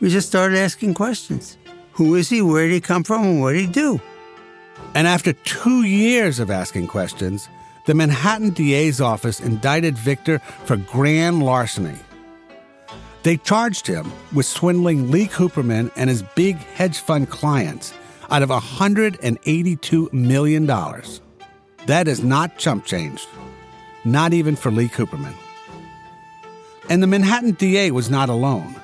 We 0.00 0.10
just 0.10 0.28
started 0.28 0.58
asking 0.58 0.94
questions. 0.94 1.56
Who 1.96 2.14
is 2.14 2.28
he? 2.28 2.42
Where 2.42 2.66
did 2.66 2.74
he 2.74 2.80
come 2.80 3.04
from? 3.04 3.24
And 3.24 3.40
what 3.40 3.52
did 3.52 3.62
he 3.62 3.66
do? 3.66 4.00
And 4.94 5.06
after 5.06 5.32
two 5.32 5.82
years 5.82 6.38
of 6.38 6.50
asking 6.50 6.88
questions, 6.88 7.48
the 7.86 7.94
Manhattan 7.94 8.50
DA's 8.50 9.00
office 9.00 9.40
indicted 9.40 9.96
Viktor 9.96 10.40
for 10.64 10.76
grand 10.76 11.42
larceny. 11.42 11.98
They 13.22 13.38
charged 13.38 13.86
him 13.86 14.12
with 14.34 14.46
swindling 14.46 15.10
Lee 15.10 15.26
Cooperman 15.26 15.90
and 15.96 16.10
his 16.10 16.22
big 16.34 16.56
hedge 16.56 16.98
fund 16.98 17.30
clients 17.30 17.94
out 18.30 18.42
of 18.42 18.50
$182 18.50 20.12
million. 20.12 20.66
That 21.86 22.08
is 22.08 22.22
not 22.22 22.58
chump 22.58 22.84
change, 22.84 23.26
not 24.04 24.32
even 24.32 24.54
for 24.54 24.70
Lee 24.70 24.88
Cooperman. 24.88 25.34
And 26.88 27.02
the 27.02 27.06
Manhattan 27.06 27.52
DA 27.52 27.90
was 27.90 28.10
not 28.10 28.28
alone. 28.28 28.76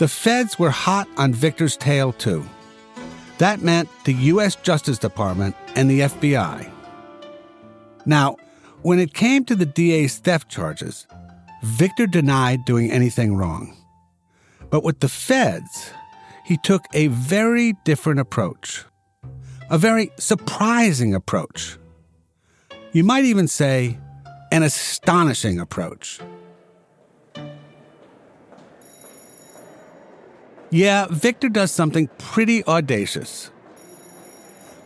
The 0.00 0.08
feds 0.08 0.58
were 0.58 0.70
hot 0.70 1.06
on 1.18 1.34
Viktor's 1.34 1.76
tail, 1.76 2.14
too. 2.14 2.48
That 3.36 3.60
meant 3.60 3.90
the 4.04 4.14
U.S. 4.32 4.56
Justice 4.56 4.96
Department 4.96 5.54
and 5.76 5.90
the 5.90 6.00
FBI. 6.00 6.72
Now, 8.06 8.36
when 8.80 8.98
it 8.98 9.12
came 9.12 9.44
to 9.44 9.54
the 9.54 9.66
DA's 9.66 10.16
theft 10.16 10.48
charges, 10.48 11.06
Viktor 11.62 12.06
denied 12.06 12.64
doing 12.64 12.90
anything 12.90 13.36
wrong. 13.36 13.76
But 14.70 14.84
with 14.84 15.00
the 15.00 15.08
feds, 15.10 15.90
he 16.46 16.56
took 16.56 16.86
a 16.94 17.08
very 17.08 17.74
different 17.84 18.20
approach, 18.20 18.86
a 19.68 19.76
very 19.76 20.12
surprising 20.16 21.14
approach. 21.14 21.76
You 22.92 23.04
might 23.04 23.26
even 23.26 23.48
say 23.48 23.98
an 24.50 24.62
astonishing 24.62 25.60
approach. 25.60 26.20
Yeah, 30.70 31.06
Viktor 31.10 31.48
does 31.48 31.72
something 31.72 32.08
pretty 32.18 32.64
audacious. 32.64 33.50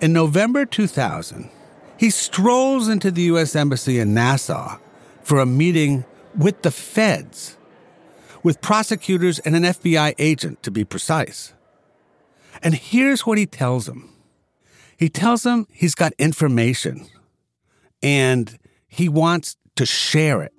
In 0.00 0.12
November 0.12 0.64
2000, 0.64 1.50
he 1.98 2.10
strolls 2.10 2.88
into 2.88 3.10
the 3.10 3.22
U.S. 3.22 3.54
Embassy 3.54 3.98
in 3.98 4.14
Nassau 4.14 4.78
for 5.22 5.40
a 5.40 5.46
meeting 5.46 6.04
with 6.36 6.62
the 6.62 6.70
feds, 6.70 7.56
with 8.42 8.60
prosecutors 8.60 9.38
and 9.40 9.54
an 9.54 9.62
FBI 9.62 10.14
agent, 10.18 10.62
to 10.62 10.70
be 10.70 10.84
precise. 10.84 11.52
And 12.62 12.74
here's 12.74 13.26
what 13.26 13.38
he 13.38 13.46
tells 13.46 13.86
them 13.86 14.10
he 14.96 15.08
tells 15.08 15.42
them 15.42 15.66
he's 15.70 15.94
got 15.94 16.12
information 16.18 17.06
and 18.02 18.58
he 18.86 19.08
wants 19.08 19.56
to 19.76 19.84
share 19.84 20.42
it. 20.42 20.52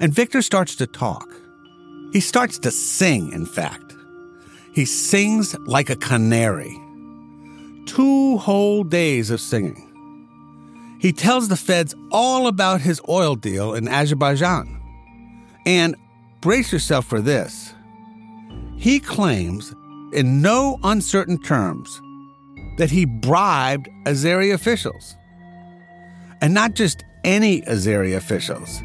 And 0.00 0.12
Viktor 0.12 0.42
starts 0.42 0.76
to 0.76 0.86
talk. 0.86 1.26
He 2.16 2.20
starts 2.20 2.58
to 2.60 2.70
sing, 2.70 3.30
in 3.32 3.44
fact. 3.44 3.94
He 4.72 4.86
sings 4.86 5.54
like 5.66 5.90
a 5.90 5.96
canary. 5.96 6.74
Two 7.84 8.38
whole 8.38 8.84
days 8.84 9.28
of 9.28 9.38
singing. 9.38 10.96
He 10.98 11.12
tells 11.12 11.48
the 11.48 11.58
feds 11.58 11.94
all 12.10 12.46
about 12.46 12.80
his 12.80 13.02
oil 13.06 13.34
deal 13.34 13.74
in 13.74 13.86
Azerbaijan. 13.86 14.80
And 15.66 15.94
brace 16.40 16.72
yourself 16.72 17.04
for 17.04 17.20
this. 17.20 17.74
He 18.78 18.98
claims, 18.98 19.74
in 20.14 20.40
no 20.40 20.78
uncertain 20.84 21.36
terms, 21.36 22.00
that 22.78 22.90
he 22.90 23.04
bribed 23.04 23.90
Azeri 24.06 24.54
officials. 24.54 25.14
And 26.40 26.54
not 26.54 26.72
just 26.72 27.04
any 27.24 27.60
Azeri 27.60 28.16
officials. 28.16 28.80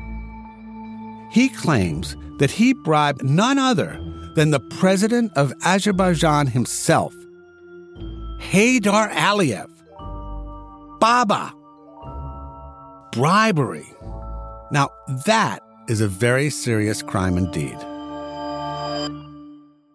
He 1.31 1.47
claims 1.47 2.17
that 2.41 2.50
he 2.50 2.74
bribed 2.74 3.24
none 3.24 3.60
other 3.60 4.00
than 4.33 4.50
the 4.50 4.60
president 4.60 5.31
of 5.38 5.53
Azerbaijan 5.63 6.48
himself, 6.48 7.13
Heydar 8.39 9.12
Aliyev. 9.12 9.69
Baba. 11.00 11.53
Bribery. 13.12 13.86
Now, 14.71 14.89
that 15.27 15.62
is 15.88 16.01
a 16.01 16.07
very 16.07 16.50
serious 16.50 17.03
crime 17.03 17.38
indeed. 17.38 17.77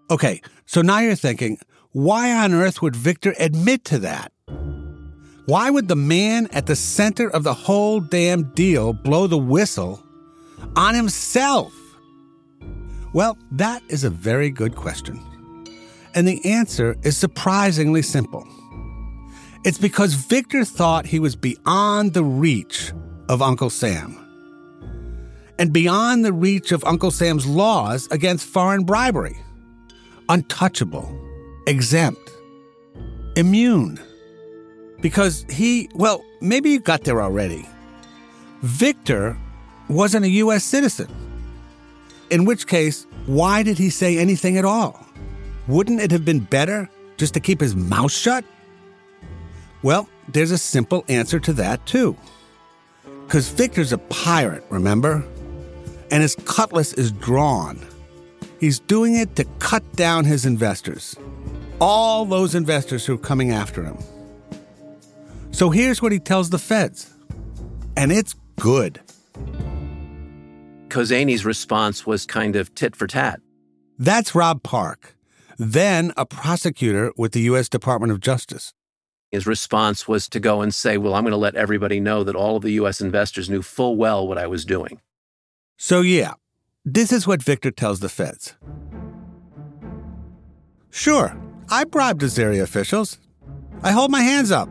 Okay, 0.09 0.41
so 0.67 0.83
now 0.83 1.01
you're 1.01 1.17
thinking, 1.17 1.59
why 1.91 2.33
on 2.33 2.55
earth 2.55 2.81
would 2.81 2.95
Viktor 2.95 3.35
admit 3.41 3.85
to 3.87 3.99
that? 3.99 4.31
Why 5.47 5.69
would 5.69 5.89
the 5.89 5.97
man 5.97 6.47
at 6.53 6.67
the 6.67 6.77
center 6.77 7.29
of 7.29 7.43
the 7.43 7.55
whole 7.55 7.99
damn 7.99 8.45
deal 8.55 8.93
blow 8.93 9.27
the 9.27 9.37
whistle 9.37 10.01
on 10.77 10.95
himself? 10.95 11.76
Well, 13.17 13.39
that 13.53 13.83
is 13.89 14.05
a 14.05 14.11
very 14.11 14.51
good 14.51 14.77
question. 14.77 15.19
And 16.15 16.29
the 16.29 16.45
answer 16.45 16.97
is 17.03 17.17
surprisingly 17.17 18.03
simple. 18.03 18.47
It's 19.65 19.79
because 19.79 20.13
Viktor 20.13 20.67
thought 20.67 21.07
he 21.07 21.19
was 21.19 21.35
beyond 21.35 22.13
the 22.13 22.23
reach 22.23 22.93
of 23.31 23.41
Uncle 23.41 23.71
Sam 23.71 24.19
and 25.59 25.73
beyond 25.73 26.27
the 26.27 26.33
reach 26.35 26.73
of 26.73 26.85
Uncle 26.85 27.11
Sam's 27.11 27.47
laws 27.47 28.07
against 28.11 28.45
foreign 28.45 28.85
bribery. 28.85 29.39
Untouchable, 30.29 31.09
exempt, 31.67 32.31
immune. 33.35 33.99
Because 35.01 35.47
he, 35.49 35.89
well, 35.95 36.23
maybe 36.43 36.69
you 36.69 36.81
got 36.81 37.05
there 37.05 37.23
already. 37.23 37.67
Viktor 38.61 39.39
wasn't 39.89 40.27
a 40.27 40.31
U.S. 40.45 40.65
citizen. 40.65 41.09
In 42.29 42.45
which 42.45 42.67
case, 42.67 43.06
why 43.27 43.63
did 43.63 43.79
he 43.79 43.91
say 43.91 44.19
anything 44.19 44.57
at 44.57 44.65
all? 44.65 45.05
Wouldn't 45.69 46.01
it 46.01 46.11
have 46.13 46.25
been 46.25 46.41
better 46.41 46.89
just 47.17 47.35
to 47.35 47.41
keep 47.41 47.61
his 47.61 47.75
mouth 47.75 48.13
shut? 48.13 48.45
Well, 49.83 50.09
there's 50.29 50.53
a 50.53 50.59
simple 50.59 51.05
answer 51.09 51.41
to 51.41 51.53
that, 51.55 51.85
too. 51.87 52.17
Because 53.27 53.49
Viktor's 53.49 53.93
a 53.93 53.99
pirate, 53.99 54.65
remember? 54.71 55.25
And 56.11 56.23
his 56.23 56.37
cutlass 56.45 56.93
is 56.93 57.11
drawn. 57.11 57.85
He's 58.61 58.79
doing 58.79 59.17
it 59.17 59.35
to 59.37 59.45
cut 59.59 59.83
down 59.97 60.25
his 60.25 60.47
investors. 60.47 61.17
All 61.81 62.25
those 62.25 62.55
investors 62.55 63.05
who 63.05 63.15
are 63.15 63.19
coming 63.19 63.51
after 63.51 63.83
him. 63.83 63.99
So 65.51 65.71
here's 65.71 66.01
what 66.01 66.13
he 66.13 66.19
tells 66.19 66.51
the 66.51 66.59
feds. 66.59 67.13
And 67.97 68.13
it's 68.13 68.35
good. 68.61 69.01
Kozeny's 70.97 71.45
response 71.45 72.07
was 72.07 72.25
kind 72.25 72.57
of 72.57 72.75
tit 72.75 72.97
for 72.97 73.07
tat. 73.07 73.39
That's 73.99 74.35
Rob 74.35 74.63
Park, 74.63 75.15
then 75.59 76.11
a 76.17 76.25
prosecutor 76.25 77.13
with 77.19 77.33
the 77.33 77.43
U.S. 77.53 77.69
Department 77.69 78.13
of 78.13 78.21
Justice. 78.21 78.73
His 79.31 79.47
response 79.47 80.09
was 80.09 80.27
to 80.31 80.41
go 80.41 80.63
and 80.63 80.75
say, 80.75 80.97
Well, 80.97 81.15
I'm 81.15 81.25
going 81.25 81.33
to 81.33 81.37
let 81.37 81.55
everybody 81.55 82.01
know 82.01 82.25
that 82.25 82.35
all 82.35 82.57
of 82.57 82.63
the 82.63 82.71
U.S. 82.81 83.03
investors 83.03 83.51
knew 83.51 83.61
full 83.61 83.97
well 83.97 84.27
what 84.27 84.39
I 84.39 84.47
was 84.47 84.65
doing. 84.65 85.03
So, 85.77 86.01
yeah, 86.01 86.33
this 86.83 87.13
is 87.13 87.27
what 87.27 87.43
Viktor 87.43 87.73
tells 87.73 88.01
the 88.01 88.09
feds. 88.09 88.55
Sure, 90.89 91.39
I 91.69 91.85
bribed 91.85 92.23
Azeri 92.23 92.63
officials. 92.63 93.19
I 93.83 93.93
hold 93.93 94.11
my 94.11 94.23
hands 94.23 94.51
up. 94.51 94.71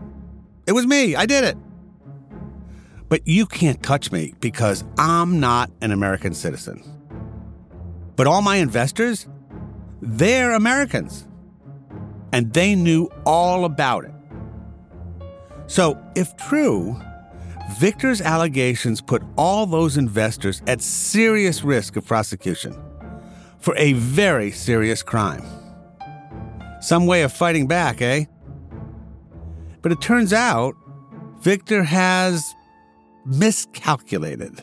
It 0.65 0.71
was 0.71 0.87
me. 0.87 1.15
I 1.15 1.27
did 1.27 1.43
it. 1.43 1.55
But 3.07 3.27
you 3.27 3.45
can't 3.45 3.81
touch 3.83 4.11
me 4.11 4.33
because 4.39 4.83
I'm 4.97 5.39
not 5.39 5.69
an 5.81 5.91
American 5.91 6.33
citizen. 6.33 6.83
But 8.15 8.27
all 8.27 8.41
my 8.41 8.57
investors, 8.57 9.27
they're 10.01 10.53
Americans. 10.53 11.27
And 12.31 12.53
they 12.53 12.75
knew 12.75 13.09
all 13.25 13.65
about 13.65 14.05
it. 14.05 14.13
So, 15.67 16.01
if 16.15 16.35
true, 16.37 16.99
Viktor's 17.79 18.21
allegations 18.21 19.01
put 19.01 19.23
all 19.37 19.65
those 19.65 19.97
investors 19.97 20.61
at 20.67 20.81
serious 20.81 21.63
risk 21.63 21.95
of 21.95 22.05
prosecution 22.05 22.75
for 23.59 23.75
a 23.77 23.93
very 23.93 24.51
serious 24.51 25.01
crime. 25.01 25.43
Some 26.81 27.07
way 27.07 27.23
of 27.23 27.33
fighting 27.33 27.67
back, 27.67 28.01
eh? 28.01 28.25
But 29.81 29.91
it 29.91 30.01
turns 30.01 30.33
out 30.33 30.75
Viktor 31.41 31.83
has 31.83 32.53
miscalculated. 33.25 34.61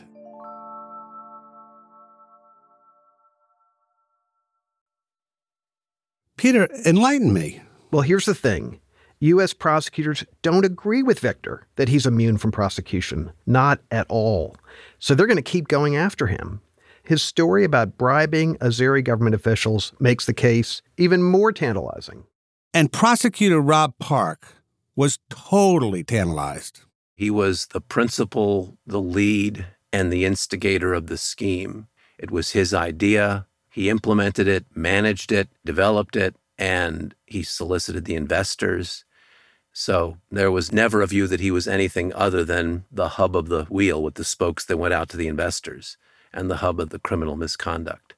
Peter, 6.37 6.67
enlighten 6.85 7.31
me. 7.31 7.61
Well, 7.91 8.01
here's 8.01 8.25
the 8.25 8.35
thing 8.35 8.79
U.S. 9.19 9.53
prosecutors 9.53 10.25
don't 10.41 10.65
agree 10.65 11.01
with 11.01 11.19
Viktor 11.19 11.67
that 11.77 11.87
he's 11.87 12.05
immune 12.05 12.37
from 12.37 12.51
prosecution. 12.51 13.31
Not 13.45 13.79
at 13.91 14.05
all. 14.09 14.57
So 14.99 15.15
they're 15.15 15.27
going 15.27 15.37
to 15.37 15.41
keep 15.41 15.69
going 15.69 15.95
after 15.95 16.27
him. 16.27 16.61
His 17.03 17.21
story 17.21 17.63
about 17.63 17.97
bribing 17.97 18.57
Azeri 18.57 19.03
government 19.03 19.35
officials 19.35 19.93
makes 19.99 20.25
the 20.25 20.33
case 20.33 20.81
even 20.97 21.23
more 21.23 21.53
tantalizing. 21.53 22.25
And 22.73 22.91
prosecutor 22.91 23.61
Rob 23.61 23.93
Park 23.99 24.45
was 24.95 25.19
totally 25.29 26.03
tantalized. 26.03 26.81
He 27.23 27.29
was 27.29 27.67
the 27.67 27.79
principal, 27.79 28.77
the 28.85 28.99
lead, 28.99 29.65
and 29.93 30.11
the 30.11 30.25
instigator 30.25 30.93
of 30.93 31.07
the 31.07 31.17
scheme. 31.17 31.87
It 32.17 32.31
was 32.31 32.51
his 32.51 32.73
idea. 32.73 33.47
He 33.71 33.89
implemented 33.89 34.45
it, 34.45 34.65
managed 34.75 35.31
it, 35.31 35.47
developed 35.63 36.17
it, 36.17 36.35
and 36.57 37.15
he 37.25 37.41
solicited 37.41 38.03
the 38.03 38.15
investors. 38.15 39.05
So 39.71 40.17
there 40.29 40.51
was 40.51 40.73
never 40.73 41.01
a 41.01 41.07
view 41.07 41.27
that 41.27 41.39
he 41.39 41.49
was 41.49 41.65
anything 41.65 42.11
other 42.13 42.43
than 42.43 42.83
the 42.91 43.07
hub 43.15 43.37
of 43.37 43.47
the 43.47 43.63
wheel 43.69 44.03
with 44.03 44.15
the 44.15 44.25
spokes 44.25 44.65
that 44.65 44.75
went 44.75 44.93
out 44.93 45.07
to 45.11 45.15
the 45.15 45.29
investors 45.29 45.95
and 46.33 46.51
the 46.51 46.57
hub 46.57 46.77
of 46.77 46.89
the 46.89 46.99
criminal 46.99 47.37
misconduct. 47.37 48.15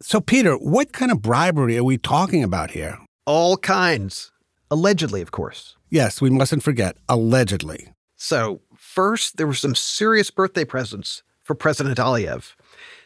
So, 0.00 0.20
Peter, 0.20 0.54
what 0.54 0.92
kind 0.92 1.10
of 1.10 1.22
bribery 1.22 1.76
are 1.76 1.82
we 1.82 1.98
talking 1.98 2.44
about 2.44 2.70
here? 2.70 2.98
All 3.26 3.56
kinds. 3.56 4.30
Allegedly, 4.70 5.22
of 5.22 5.32
course. 5.32 5.74
Yes, 5.90 6.20
we 6.20 6.30
mustn't 6.30 6.62
forget, 6.62 6.96
allegedly. 7.08 7.88
So, 8.20 8.60
first, 8.76 9.36
there 9.36 9.46
were 9.46 9.54
some 9.54 9.76
serious 9.76 10.28
birthday 10.32 10.64
presents 10.64 11.22
for 11.44 11.54
President 11.54 11.98
Aliyev. 11.98 12.56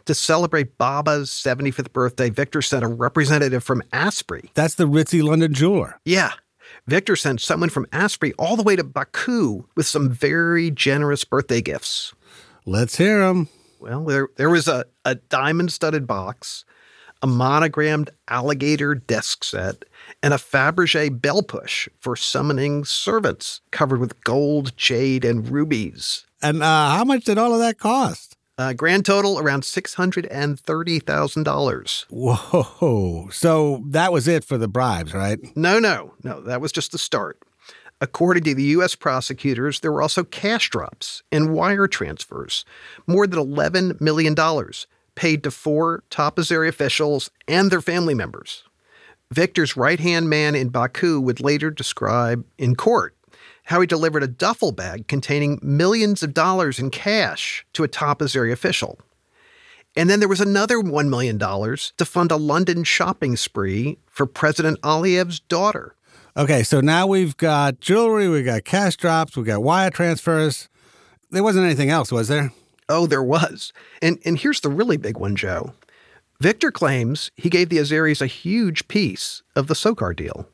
To 0.06 0.14
celebrate 0.14 0.78
Baba's 0.78 1.28
75th 1.28 1.92
birthday, 1.92 2.30
Viktor 2.30 2.62
sent 2.62 2.82
a 2.82 2.88
representative 2.88 3.62
from 3.62 3.82
Asprey. 3.92 4.50
That's 4.54 4.74
the 4.74 4.88
ritzy 4.88 5.22
London 5.22 5.52
jeweler. 5.52 6.00
Yeah. 6.06 6.32
Viktor 6.86 7.14
sent 7.14 7.42
someone 7.42 7.68
from 7.68 7.86
Asprey 7.92 8.32
all 8.38 8.56
the 8.56 8.62
way 8.62 8.74
to 8.74 8.82
Baku 8.82 9.64
with 9.76 9.86
some 9.86 10.08
very 10.08 10.70
generous 10.70 11.24
birthday 11.24 11.60
gifts. 11.60 12.14
Let's 12.64 12.96
hear 12.96 13.18
them. 13.20 13.48
Well, 13.80 14.04
there, 14.06 14.30
there 14.36 14.50
was 14.50 14.66
a, 14.66 14.86
a 15.04 15.16
diamond 15.16 15.72
studded 15.72 16.06
box, 16.06 16.64
a 17.22 17.26
monogrammed 17.26 18.10
alligator 18.28 18.94
desk 18.94 19.44
set, 19.44 19.84
and 20.22 20.34
a 20.34 20.38
Fabergé 20.38 21.08
bell 21.20 21.42
push 21.42 21.88
for 22.00 22.16
summoning 22.16 22.84
servants 22.84 23.60
covered 23.70 24.00
with 24.00 24.22
gold, 24.24 24.76
jade, 24.76 25.24
and 25.24 25.48
rubies. 25.48 26.26
And 26.42 26.62
uh, 26.62 26.96
how 26.96 27.04
much 27.04 27.24
did 27.24 27.38
all 27.38 27.54
of 27.54 27.60
that 27.60 27.78
cost? 27.78 28.36
Uh, 28.58 28.74
grand 28.74 29.06
total 29.06 29.38
around 29.38 29.62
$630,000. 29.62 32.04
Whoa. 32.10 33.28
So 33.30 33.82
that 33.86 34.12
was 34.12 34.28
it 34.28 34.44
for 34.44 34.58
the 34.58 34.68
bribes, 34.68 35.14
right? 35.14 35.38
No, 35.56 35.78
no, 35.78 36.12
no. 36.22 36.42
That 36.42 36.60
was 36.60 36.70
just 36.72 36.92
the 36.92 36.98
start. 36.98 37.38
According 38.00 38.44
to 38.44 38.54
the 38.54 38.62
U.S. 38.64 38.94
prosecutors, 38.96 39.80
there 39.80 39.92
were 39.92 40.02
also 40.02 40.24
cash 40.24 40.70
drops 40.70 41.22
and 41.30 41.52
wire 41.52 41.86
transfers, 41.86 42.64
more 43.06 43.28
than 43.28 43.38
$11 43.38 44.00
million 44.00 44.34
paid 45.14 45.42
to 45.44 45.50
four 45.50 46.04
top 46.10 46.36
Azeri 46.36 46.68
officials 46.68 47.30
and 47.46 47.70
their 47.70 47.80
family 47.80 48.14
members. 48.14 48.64
Viktor's 49.30 49.76
right 49.76 50.00
hand 50.00 50.28
man 50.28 50.54
in 50.54 50.68
Baku 50.68 51.20
would 51.20 51.40
later 51.40 51.70
describe 51.70 52.44
in 52.58 52.74
court 52.74 53.16
how 53.64 53.80
he 53.80 53.86
delivered 53.86 54.22
a 54.22 54.28
duffel 54.28 54.72
bag 54.72 55.06
containing 55.08 55.58
millions 55.62 56.22
of 56.22 56.34
dollars 56.34 56.78
in 56.78 56.90
cash 56.90 57.64
to 57.72 57.84
a 57.84 57.88
top 57.88 58.18
Azeri 58.20 58.52
official. 58.52 58.98
And 59.96 60.08
then 60.08 60.20
there 60.20 60.28
was 60.28 60.40
another 60.40 60.78
$1 60.78 61.08
million 61.08 61.38
to 61.38 62.04
fund 62.04 62.30
a 62.30 62.36
London 62.36 62.82
shopping 62.82 63.36
spree 63.36 63.98
for 64.06 64.26
President 64.26 64.80
Aliyev's 64.80 65.40
daughter. 65.40 65.94
Okay, 66.36 66.62
so 66.62 66.80
now 66.80 67.06
we've 67.06 67.36
got 67.36 67.80
jewelry, 67.80 68.28
we've 68.28 68.44
got 68.44 68.64
cash 68.64 68.96
drops, 68.96 69.36
we've 69.36 69.44
got 69.44 69.62
wire 69.62 69.90
transfers. 69.90 70.70
There 71.30 71.42
wasn't 71.42 71.66
anything 71.66 71.90
else, 71.90 72.10
was 72.10 72.28
there? 72.28 72.52
Oh, 72.88 73.06
there 73.06 73.22
was. 73.22 73.72
And, 74.00 74.18
and 74.24 74.38
here's 74.38 74.60
the 74.60 74.68
really 74.68 74.96
big 74.96 75.16
one, 75.16 75.36
Joe. 75.36 75.72
Viktor 76.40 76.72
claims 76.72 77.30
he 77.36 77.48
gave 77.48 77.68
the 77.68 77.78
Azeris 77.78 78.20
a 78.20 78.26
huge 78.26 78.88
piece 78.88 79.42
of 79.54 79.68
the 79.68 79.74
SOCAR 79.74 80.14
deal. 80.14 80.48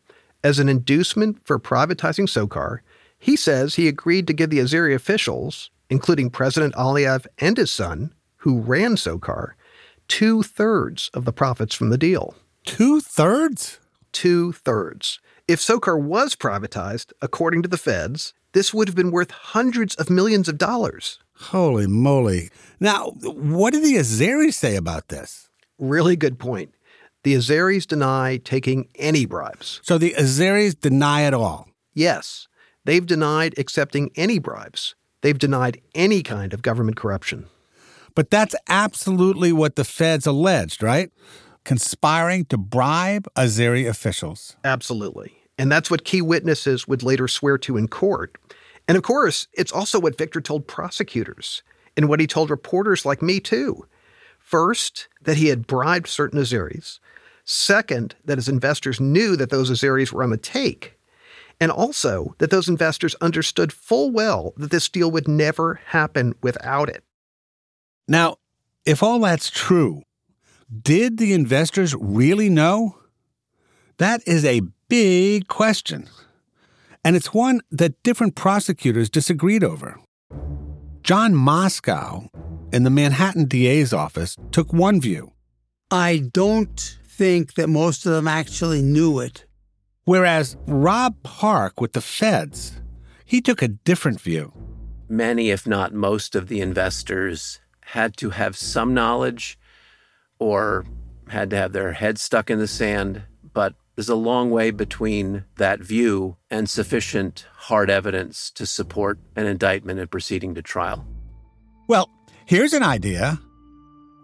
As 0.45 0.59
an 0.59 0.69
inducement 0.69 1.45
for 1.45 1.59
privatizing 1.59 2.29
SOCAR, 2.29 2.81
he 3.19 3.37
says 3.37 3.75
he 3.75 3.89
agreed 3.89 4.27
to 4.27 4.33
give 4.33 4.51
the 4.51 4.59
Azeri 4.59 4.95
officials, 4.95 5.71
including 5.91 6.31
President 6.31 6.75
Aliyev 6.75 7.27
and 7.39 7.57
his 7.57 7.71
son, 7.71 8.13
who 8.39 8.61
ran 8.61 8.97
SOCAR, 8.97 9.55
two 10.07 10.43
thirds 10.43 11.11
of 11.15 11.25
the 11.25 11.33
profits 11.33 11.75
from 11.75 11.91
the 11.91 11.99
deal. 11.99 12.35
Two 12.65 13.01
thirds? 13.01 13.81
Two 14.13 14.53
thirds. 14.53 15.21
If 15.49 15.61
SOCAR 15.61 15.99
was 15.99 16.37
privatized, 16.37 17.13
according 17.23 17.63
to 17.63 17.69
the 17.69 17.79
feds, 17.79 18.35
this 18.53 18.75
would 18.75 18.89
have 18.89 18.95
been 18.95 19.11
worth 19.11 19.31
hundreds 19.31 19.95
of 19.95 20.11
millions 20.11 20.49
of 20.49 20.59
dollars. 20.59 21.19
Holy 21.39 21.87
moly. 21.87 22.51
Now, 22.81 23.13
what 23.23 23.73
do 23.73 23.81
the 23.81 23.95
Azeris 23.95 24.55
say 24.55 24.77
about 24.77 25.09
this? 25.09 25.49
Really 25.79 26.17
good 26.17 26.39
point. 26.39 26.75
The 27.23 27.35
Azeris 27.35 27.87
deny 27.87 28.39
taking 28.39 28.89
any 28.97 29.25
bribes. 29.25 29.81
So 29.83 29.99
the 29.99 30.15
Azeris 30.19 30.79
deny 30.79 31.23
it 31.23 31.35
all? 31.35 31.69
Yes. 31.95 32.49
They've 32.85 33.05
denied 33.05 33.55
accepting 33.59 34.11
any 34.17 34.39
bribes. 34.39 34.95
They've 35.21 35.39
denied 35.39 35.81
any 35.95 36.23
kind 36.23 36.53
of 36.53 36.63
government 36.63 36.97
corruption. 36.97 37.47
But 38.15 38.31
that's 38.31 38.55
absolutely 38.69 39.53
what 39.53 39.77
the 39.77 39.85
feds 39.85 40.27
alleged, 40.27 40.83
right? 40.83 41.11
Conspiring 41.65 42.47
to 42.47 42.57
bribe 42.57 43.29
Azeri 43.37 43.89
officials. 43.89 44.57
Absolutely. 44.65 45.33
And 45.59 45.71
that's 45.71 45.91
what 45.91 46.05
key 46.05 46.23
witnesses 46.23 46.89
would 46.89 47.03
later 47.03 47.29
swear 47.29 47.59
to 47.59 47.77
in 47.77 47.89
court. 47.89 48.37
And 48.89 48.97
of 48.97 49.03
course, 49.03 49.47
it's 49.53 49.71
also 49.71 50.01
what 50.01 50.19
Viktor 50.19 50.41
told 50.41 50.67
prosecutors 50.67 51.63
and 51.97 52.09
what 52.09 52.21
he 52.21 52.27
told 52.27 52.51
reporters 52.51 53.05
like 53.05 53.23
me, 53.23 53.39
too. 53.39 53.87
First, 54.39 55.09
that 55.23 55.37
he 55.37 55.49
had 55.49 55.67
bribed 55.67 56.09
certain 56.09 56.41
Azeris. 56.41 56.99
Second, 57.45 58.15
that 58.25 58.39
his 58.39 58.49
investors 58.49 58.99
knew 58.99 59.37
that 59.37 59.51
those 59.51 59.71
Azeris 59.71 60.11
were 60.11 60.23
on 60.23 60.31
the 60.31 60.39
take. 60.39 60.99
And 61.61 61.71
also 61.71 62.35
that 62.39 62.51
those 62.51 62.69
investors 62.69 63.15
understood 63.21 63.73
full 63.73 64.11
well 64.11 64.55
that 64.57 64.71
this 64.71 64.89
deal 64.89 65.11
would 65.11 65.29
never 65.29 65.81
happen 65.87 66.35
without 66.43 66.89
it. 66.89 67.05
Now, 68.07 68.37
if 68.87 69.03
all 69.03 69.21
that's 69.21 69.51
true, 69.51 70.03
did 70.83 71.19
the 71.19 71.33
investors 71.33 71.95
really 71.95 72.49
know? 72.49 72.99
That 73.99 74.23
is 74.27 74.45
a 74.45 74.63
big 74.89 75.49
question. 75.49 76.09
And 77.05 77.17
it's 77.17 77.33
one 77.33 77.61
that 77.71 78.03
different 78.03 78.35
prosecutors 78.35 79.09
disagreed 79.09 79.65
over. 79.65 79.99
John 81.03 81.35
Moscow 81.35 82.29
in 82.73 82.83
the 82.83 82.91
Manhattan 82.91 83.47
DA's 83.47 83.93
office 83.93 84.37
took 84.53 84.73
one 84.73 85.01
view. 85.01 85.33
I 85.91 86.29
don't 86.33 86.99
think 87.07 87.55
that 87.55 87.69
most 87.69 88.05
of 88.05 88.13
them 88.13 88.29
actually 88.29 88.83
knew 88.83 89.21
it. 89.21 89.47
Whereas 90.05 90.57
Rob 90.67 91.23
Park 91.23 91.81
with 91.81 91.93
the 91.93 92.01
feds, 92.01 92.81
he 93.25 93.41
took 93.41 93.63
a 93.63 93.69
different 93.69 94.21
view. 94.21 94.53
Many, 95.09 95.51
if 95.51 95.67
not 95.67 95.95
most, 95.95 96.35
of 96.35 96.49
the 96.49 96.61
investors 96.61 97.61
had 97.81 98.17
to 98.19 98.31
have 98.31 98.57
some 98.57 98.93
knowledge 98.93 99.59
or 100.39 100.85
had 101.29 101.51
to 101.51 101.57
have 101.57 101.73
their 101.73 101.93
head 101.93 102.19
stuck 102.19 102.51
in 102.51 102.59
the 102.59 102.69
sand, 102.69 103.23
but 103.53 103.75
there's 103.99 104.09
a 104.09 104.15
long 104.15 104.49
way 104.53 104.71
between 104.71 105.43
that 105.57 105.81
view 105.81 106.37
and 106.53 106.71
sufficient 106.71 107.45
hard 107.57 107.91
evidence 107.91 108.49
to 108.49 108.65
support 108.65 109.19
an 109.35 109.45
indictment 109.45 109.99
and 109.99 110.09
proceeding 110.09 110.55
to 110.55 110.63
trial. 110.63 111.05
Well, 111.89 112.09
here's 112.47 112.75
an 112.75 112.85
idea. 112.85 113.41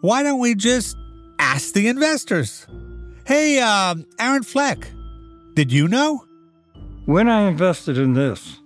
Why 0.00 0.22
don't 0.22 0.38
we 0.38 0.54
just 0.54 0.96
ask 1.40 1.74
the 1.74 1.88
investors? 1.88 2.68
Hey, 3.26 3.58
uh, 3.58 3.96
Aaron 4.20 4.44
Fleck, 4.44 4.86
did 5.54 5.72
you 5.72 5.88
know? 5.88 6.24
When 7.06 7.28
I 7.28 7.48
invested 7.48 7.98
in 7.98 8.12
this, 8.12 8.60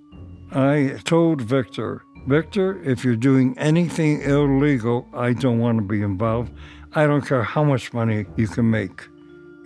I 0.52 1.00
told 1.04 1.40
Viktor, 1.40 2.02
Viktor, 2.26 2.82
if 2.82 3.02
you're 3.02 3.16
doing 3.16 3.56
anything 3.56 4.20
illegal, 4.20 5.08
I 5.14 5.32
don't 5.32 5.58
want 5.58 5.78
to 5.78 5.84
be 5.84 6.02
involved. 6.02 6.52
I 6.92 7.06
don't 7.06 7.26
care 7.26 7.42
how 7.44 7.64
much 7.64 7.94
money 7.94 8.26
you 8.36 8.46
can 8.46 8.70
make. 8.70 9.08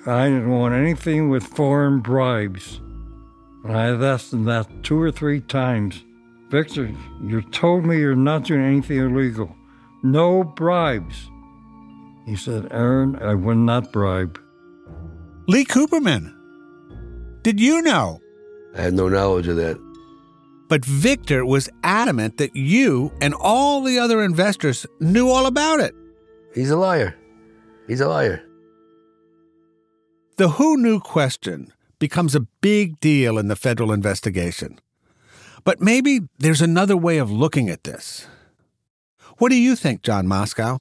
I 0.06 0.28
didn't 0.28 0.50
want 0.50 0.74
anything 0.74 1.28
with 1.28 1.44
foreign 1.44 2.00
bribes. 2.00 2.80
And 3.64 3.76
I 3.76 3.86
asked 3.86 4.32
him 4.32 4.44
that 4.44 4.66
two 4.82 5.00
or 5.00 5.12
three 5.12 5.40
times. 5.40 6.02
Viktor, 6.50 6.90
you 7.22 7.42
told 7.42 7.86
me 7.86 7.98
you're 7.98 8.16
not 8.16 8.44
doing 8.44 8.64
anything 8.64 8.98
illegal. 8.98 9.54
No 10.02 10.42
bribes. 10.42 11.30
He 12.26 12.34
said, 12.34 12.68
Aaron, 12.72 13.16
I 13.16 13.34
will 13.34 13.56
not 13.56 13.92
bribe. 13.92 14.40
Lee 15.46 15.64
Cooperman, 15.64 16.34
did 17.42 17.60
you 17.60 17.80
know? 17.82 18.20
I 18.76 18.82
had 18.82 18.94
no 18.94 19.08
knowledge 19.08 19.46
of 19.46 19.56
that. 19.56 19.78
But 20.68 20.84
Viktor 20.84 21.44
was 21.44 21.68
adamant 21.84 22.38
that 22.38 22.56
you 22.56 23.12
and 23.20 23.34
all 23.34 23.82
the 23.82 23.98
other 23.98 24.22
investors 24.22 24.86
knew 25.00 25.28
all 25.28 25.46
about 25.46 25.80
it. 25.80 25.94
He's 26.54 26.70
a 26.70 26.76
liar. 26.76 27.16
He's 27.86 28.00
a 28.00 28.08
liar. 28.08 28.42
The 30.42 30.58
who 30.58 30.76
knew 30.76 30.98
question 30.98 31.72
becomes 32.00 32.34
a 32.34 32.48
big 32.60 32.98
deal 32.98 33.38
in 33.38 33.46
the 33.46 33.54
federal 33.54 33.92
investigation. 33.92 34.80
But 35.62 35.80
maybe 35.80 36.22
there's 36.36 36.60
another 36.60 36.96
way 36.96 37.18
of 37.18 37.30
looking 37.30 37.68
at 37.68 37.84
this. 37.84 38.26
What 39.38 39.50
do 39.50 39.54
you 39.54 39.76
think, 39.76 40.02
John 40.02 40.26
Moscow? 40.26 40.78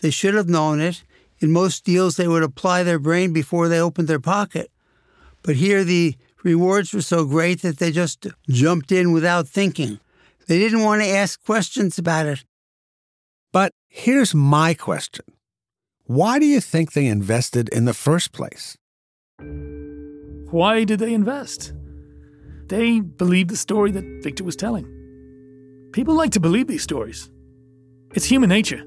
They 0.00 0.08
should 0.08 0.32
have 0.32 0.48
known 0.48 0.80
it. 0.80 1.04
In 1.40 1.52
most 1.52 1.84
deals, 1.84 2.16
they 2.16 2.26
would 2.26 2.42
apply 2.42 2.84
their 2.84 2.98
brain 2.98 3.34
before 3.34 3.68
they 3.68 3.78
opened 3.78 4.08
their 4.08 4.18
pocket. 4.18 4.70
But 5.42 5.56
here, 5.56 5.84
the 5.84 6.16
rewards 6.42 6.94
were 6.94 7.02
so 7.02 7.26
great 7.26 7.60
that 7.60 7.76
they 7.76 7.92
just 7.92 8.26
jumped 8.48 8.90
in 8.90 9.12
without 9.12 9.46
thinking. 9.46 10.00
They 10.48 10.58
didn't 10.58 10.84
want 10.84 11.02
to 11.02 11.08
ask 11.08 11.38
questions 11.44 11.98
about 11.98 12.24
it. 12.24 12.44
But 13.52 13.72
here's 13.88 14.34
my 14.34 14.72
question 14.72 15.26
Why 16.04 16.38
do 16.38 16.46
you 16.46 16.62
think 16.62 16.92
they 16.92 17.08
invested 17.08 17.68
in 17.68 17.84
the 17.84 17.92
first 17.92 18.32
place? 18.32 18.78
Why 20.50 20.84
did 20.84 20.98
they 20.98 21.14
invest? 21.14 21.72
They 22.66 23.00
believed 23.00 23.50
the 23.50 23.56
story 23.56 23.90
that 23.92 24.20
Viktor 24.22 24.44
was 24.44 24.56
telling. 24.56 24.86
People 25.92 26.14
like 26.14 26.30
to 26.32 26.40
believe 26.40 26.66
these 26.68 26.82
stories. 26.82 27.30
It's 28.14 28.24
human 28.24 28.48
nature. 28.48 28.82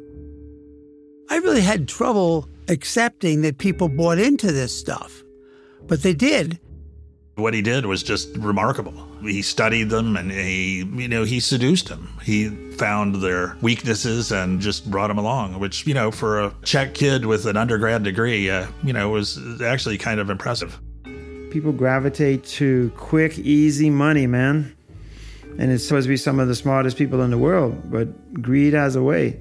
I 1.29 1.37
really 1.37 1.61
had 1.61 1.87
trouble 1.87 2.47
accepting 2.67 3.41
that 3.41 3.57
people 3.57 3.89
bought 3.89 4.19
into 4.19 4.51
this 4.51 4.77
stuff, 4.77 5.23
but 5.87 6.03
they 6.03 6.13
did. 6.13 6.59
What 7.35 7.53
he 7.53 7.61
did 7.61 7.85
was 7.85 8.03
just 8.03 8.35
remarkable. 8.37 9.07
He 9.25 9.41
studied 9.41 9.89
them 9.89 10.15
and 10.15 10.31
he, 10.31 10.83
you 10.95 11.07
know, 11.07 11.23
he 11.23 11.39
seduced 11.39 11.89
them. 11.89 12.17
He 12.23 12.49
found 12.75 13.15
their 13.15 13.57
weaknesses 13.61 14.31
and 14.31 14.59
just 14.59 14.89
brought 14.89 15.07
them 15.07 15.17
along, 15.17 15.59
which, 15.59 15.87
you 15.87 15.93
know, 15.93 16.11
for 16.11 16.41
a 16.41 16.55
Czech 16.63 16.93
kid 16.93 17.25
with 17.25 17.45
an 17.45 17.57
undergrad 17.57 18.03
degree, 18.03 18.49
uh, 18.49 18.67
you 18.83 18.93
know, 18.93 19.09
was 19.09 19.61
actually 19.61 19.97
kind 19.97 20.19
of 20.19 20.29
impressive. 20.29 20.79
People 21.51 21.71
gravitate 21.71 22.43
to 22.45 22.91
quick, 22.97 23.37
easy 23.39 23.89
money, 23.89 24.27
man. 24.27 24.75
And 25.57 25.71
it's 25.71 25.87
supposed 25.87 26.05
to 26.05 26.09
be 26.09 26.17
some 26.17 26.39
of 26.39 26.47
the 26.49 26.55
smartest 26.55 26.97
people 26.97 27.21
in 27.21 27.31
the 27.31 27.37
world, 27.37 27.89
but 27.89 28.41
greed 28.41 28.73
has 28.73 28.95
a 28.95 29.03
way. 29.03 29.39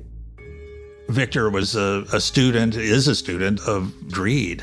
Viktor 1.08 1.50
was 1.50 1.74
a, 1.74 2.04
a 2.12 2.20
student, 2.20 2.76
is 2.76 3.08
a 3.08 3.14
student 3.14 3.60
of 3.66 3.92
greed. 4.10 4.62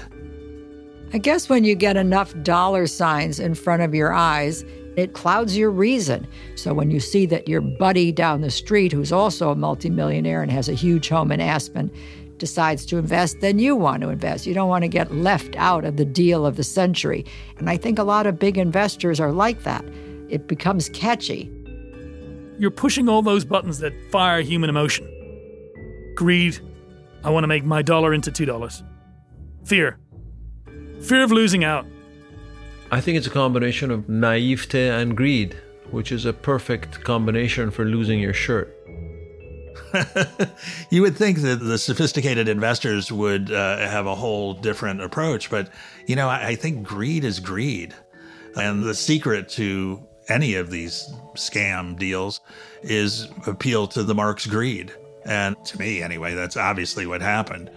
I 1.13 1.17
guess 1.17 1.49
when 1.49 1.65
you 1.65 1.75
get 1.75 1.97
enough 1.97 2.33
dollar 2.41 2.87
signs 2.87 3.37
in 3.37 3.53
front 3.53 3.81
of 3.81 3.93
your 3.93 4.13
eyes, 4.13 4.63
it 4.95 5.13
clouds 5.13 5.57
your 5.57 5.71
reason. 5.71 6.27
So 6.55 6.73
when 6.73 6.91
you 6.91 6.99
see 6.99 7.25
that 7.27 7.47
your 7.47 7.61
buddy 7.61 8.11
down 8.11 8.41
the 8.41 8.51
street, 8.51 8.91
who's 8.91 9.11
also 9.11 9.51
a 9.51 9.55
multimillionaire 9.55 10.41
and 10.41 10.51
has 10.51 10.67
a 10.67 10.73
huge 10.73 11.09
home 11.09 11.31
in 11.31 11.39
Aspen, 11.39 11.91
decides 12.37 12.85
to 12.87 12.97
invest, 12.97 13.39
then 13.39 13.59
you 13.59 13.75
want 13.75 14.01
to 14.01 14.09
invest. 14.09 14.45
You 14.45 14.53
don't 14.53 14.67
want 14.67 14.83
to 14.83 14.87
get 14.87 15.13
left 15.13 15.55
out 15.57 15.85
of 15.85 15.97
the 15.97 16.05
deal 16.05 16.45
of 16.45 16.57
the 16.57 16.63
century. 16.63 17.23
And 17.57 17.69
I 17.69 17.77
think 17.77 17.99
a 17.99 18.03
lot 18.03 18.25
of 18.25 18.39
big 18.39 18.57
investors 18.57 19.19
are 19.19 19.31
like 19.31 19.63
that. 19.63 19.85
It 20.27 20.47
becomes 20.47 20.89
catchy. 20.89 21.51
You're 22.57 22.71
pushing 22.71 23.07
all 23.07 23.21
those 23.21 23.45
buttons 23.45 23.79
that 23.79 23.93
fire 24.11 24.41
human 24.41 24.69
emotion. 24.69 25.07
Greed. 26.15 26.59
I 27.23 27.29
want 27.29 27.43
to 27.43 27.47
make 27.47 27.63
my 27.63 27.81
dollar 27.81 28.13
into 28.13 28.31
$2. 28.31 28.83
Fear. 29.63 29.99
Fear 30.99 31.23
of 31.23 31.31
losing 31.31 31.63
out. 31.63 31.85
I 32.91 32.99
think 32.99 33.17
it's 33.17 33.27
a 33.27 33.31
combination 33.31 33.89
of 33.89 34.09
naivete 34.09 34.89
and 34.89 35.15
greed, 35.15 35.57
which 35.91 36.11
is 36.11 36.25
a 36.25 36.33
perfect 36.33 37.05
combination 37.05 37.71
for 37.71 37.85
losing 37.85 38.19
your 38.19 38.33
shirt. 38.33 38.77
you 40.89 41.01
would 41.01 41.15
think 41.15 41.39
that 41.39 41.61
the 41.61 41.77
sophisticated 41.77 42.49
investors 42.49 43.09
would 43.09 43.49
uh, 43.49 43.77
have 43.77 44.07
a 44.07 44.15
whole 44.15 44.53
different 44.53 45.01
approach, 45.01 45.49
but 45.49 45.69
you 46.05 46.17
know, 46.17 46.27
I, 46.27 46.47
I 46.47 46.55
think 46.55 46.83
greed 46.85 47.23
is 47.23 47.39
greed. 47.39 47.95
And 48.55 48.83
the 48.83 48.93
secret 48.93 49.47
to 49.49 50.05
any 50.27 50.55
of 50.55 50.69
these 50.69 51.09
scam 51.35 51.97
deals 51.97 52.41
is 52.81 53.29
appeal 53.47 53.87
to 53.87 54.03
the 54.03 54.15
mark's 54.15 54.45
greed. 54.45 54.93
And 55.23 55.55
to 55.65 55.79
me, 55.79 56.01
anyway, 56.01 56.33
that's 56.33 56.57
obviously 56.57 57.05
what 57.05 57.21
happened. 57.21 57.71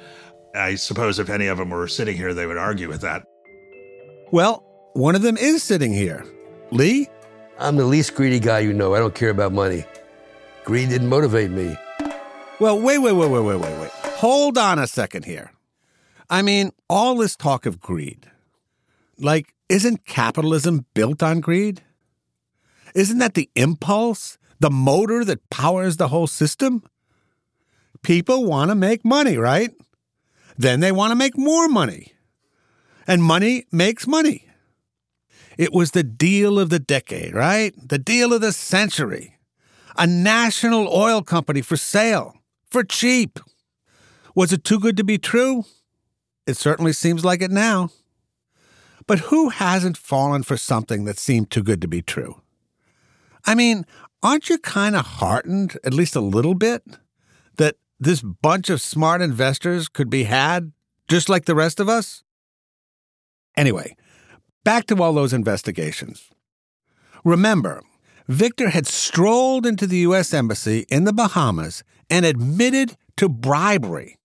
I 0.56 0.74
suppose 0.74 1.20
if 1.20 1.30
any 1.30 1.46
of 1.46 1.58
them 1.58 1.70
were 1.70 1.86
sitting 1.86 2.16
here, 2.16 2.34
they 2.34 2.46
would 2.46 2.56
argue 2.56 2.88
with 2.88 3.02
that. 3.02 3.24
Well, 4.32 4.63
one 4.94 5.14
of 5.14 5.22
them 5.22 5.36
is 5.36 5.62
sitting 5.62 5.92
here. 5.92 6.24
Lee? 6.70 7.08
I'm 7.58 7.76
the 7.76 7.84
least 7.84 8.14
greedy 8.14 8.40
guy 8.40 8.60
you 8.60 8.72
know. 8.72 8.94
I 8.94 8.98
don't 8.98 9.14
care 9.14 9.30
about 9.30 9.52
money. 9.52 9.84
Greed 10.64 10.88
didn't 10.88 11.08
motivate 11.08 11.50
me. 11.50 11.76
Well, 12.60 12.80
wait, 12.80 12.98
wait, 12.98 13.12
wait, 13.12 13.28
wait, 13.28 13.40
wait, 13.40 13.60
wait, 13.60 13.80
wait. 13.80 13.90
Hold 13.90 14.56
on 14.56 14.78
a 14.78 14.86
second 14.86 15.24
here. 15.24 15.52
I 16.30 16.42
mean, 16.42 16.70
all 16.88 17.16
this 17.16 17.36
talk 17.36 17.66
of 17.66 17.80
greed. 17.80 18.30
Like, 19.18 19.54
isn't 19.68 20.06
capitalism 20.06 20.86
built 20.94 21.22
on 21.22 21.40
greed? 21.40 21.82
Isn't 22.94 23.18
that 23.18 23.34
the 23.34 23.50
impulse, 23.56 24.38
the 24.60 24.70
motor 24.70 25.24
that 25.24 25.50
powers 25.50 25.96
the 25.96 26.08
whole 26.08 26.28
system? 26.28 26.84
People 28.02 28.44
want 28.44 28.70
to 28.70 28.74
make 28.74 29.04
money, 29.04 29.36
right? 29.36 29.70
Then 30.56 30.80
they 30.80 30.92
want 30.92 31.10
to 31.10 31.16
make 31.16 31.36
more 31.36 31.68
money. 31.68 32.12
And 33.06 33.22
money 33.22 33.66
makes 33.72 34.06
money. 34.06 34.46
It 35.58 35.72
was 35.72 35.92
the 35.92 36.02
deal 36.02 36.58
of 36.58 36.70
the 36.70 36.78
decade, 36.78 37.34
right? 37.34 37.74
The 37.76 37.98
deal 37.98 38.32
of 38.32 38.40
the 38.40 38.52
century. 38.52 39.38
A 39.96 40.06
national 40.06 40.88
oil 40.88 41.22
company 41.22 41.62
for 41.62 41.76
sale, 41.76 42.34
for 42.68 42.82
cheap. 42.82 43.38
Was 44.34 44.52
it 44.52 44.64
too 44.64 44.80
good 44.80 44.96
to 44.96 45.04
be 45.04 45.18
true? 45.18 45.64
It 46.46 46.56
certainly 46.56 46.92
seems 46.92 47.24
like 47.24 47.40
it 47.40 47.50
now. 47.50 47.90
But 49.06 49.20
who 49.20 49.50
hasn't 49.50 49.96
fallen 49.96 50.42
for 50.42 50.56
something 50.56 51.04
that 51.04 51.18
seemed 51.18 51.50
too 51.50 51.62
good 51.62 51.80
to 51.82 51.88
be 51.88 52.02
true? 52.02 52.40
I 53.44 53.54
mean, 53.54 53.84
aren't 54.22 54.48
you 54.48 54.58
kind 54.58 54.96
of 54.96 55.04
heartened, 55.06 55.78
at 55.84 55.94
least 55.94 56.16
a 56.16 56.20
little 56.20 56.54
bit, 56.54 56.82
that 57.56 57.76
this 58.00 58.22
bunch 58.22 58.70
of 58.70 58.80
smart 58.80 59.20
investors 59.20 59.88
could 59.88 60.10
be 60.10 60.24
had 60.24 60.72
just 61.06 61.28
like 61.28 61.44
the 61.44 61.54
rest 61.54 61.78
of 61.78 61.88
us? 61.88 62.24
Anyway, 63.56 63.94
back 64.64 64.86
to 64.86 65.02
all 65.02 65.12
those 65.12 65.32
investigations. 65.32 66.30
Remember, 67.24 67.82
Viktor 68.28 68.70
had 68.70 68.86
strolled 68.86 69.66
into 69.66 69.86
the 69.86 69.98
U.S. 69.98 70.32
Embassy 70.32 70.86
in 70.88 71.04
the 71.04 71.12
Bahamas 71.12 71.84
and 72.10 72.24
admitted 72.24 72.96
to 73.16 73.28
bribery. 73.28 74.18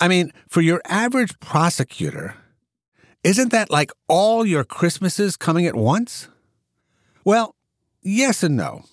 I 0.00 0.08
mean, 0.08 0.32
for 0.48 0.60
your 0.60 0.80
average 0.86 1.38
prosecutor, 1.40 2.34
isn't 3.22 3.52
that 3.52 3.70
like 3.70 3.92
all 4.08 4.44
your 4.44 4.64
Christmases 4.64 5.36
coming 5.36 5.66
at 5.66 5.74
once? 5.74 6.28
Well, 7.24 7.54
yes 8.02 8.42
and 8.42 8.56
no. 8.56 8.84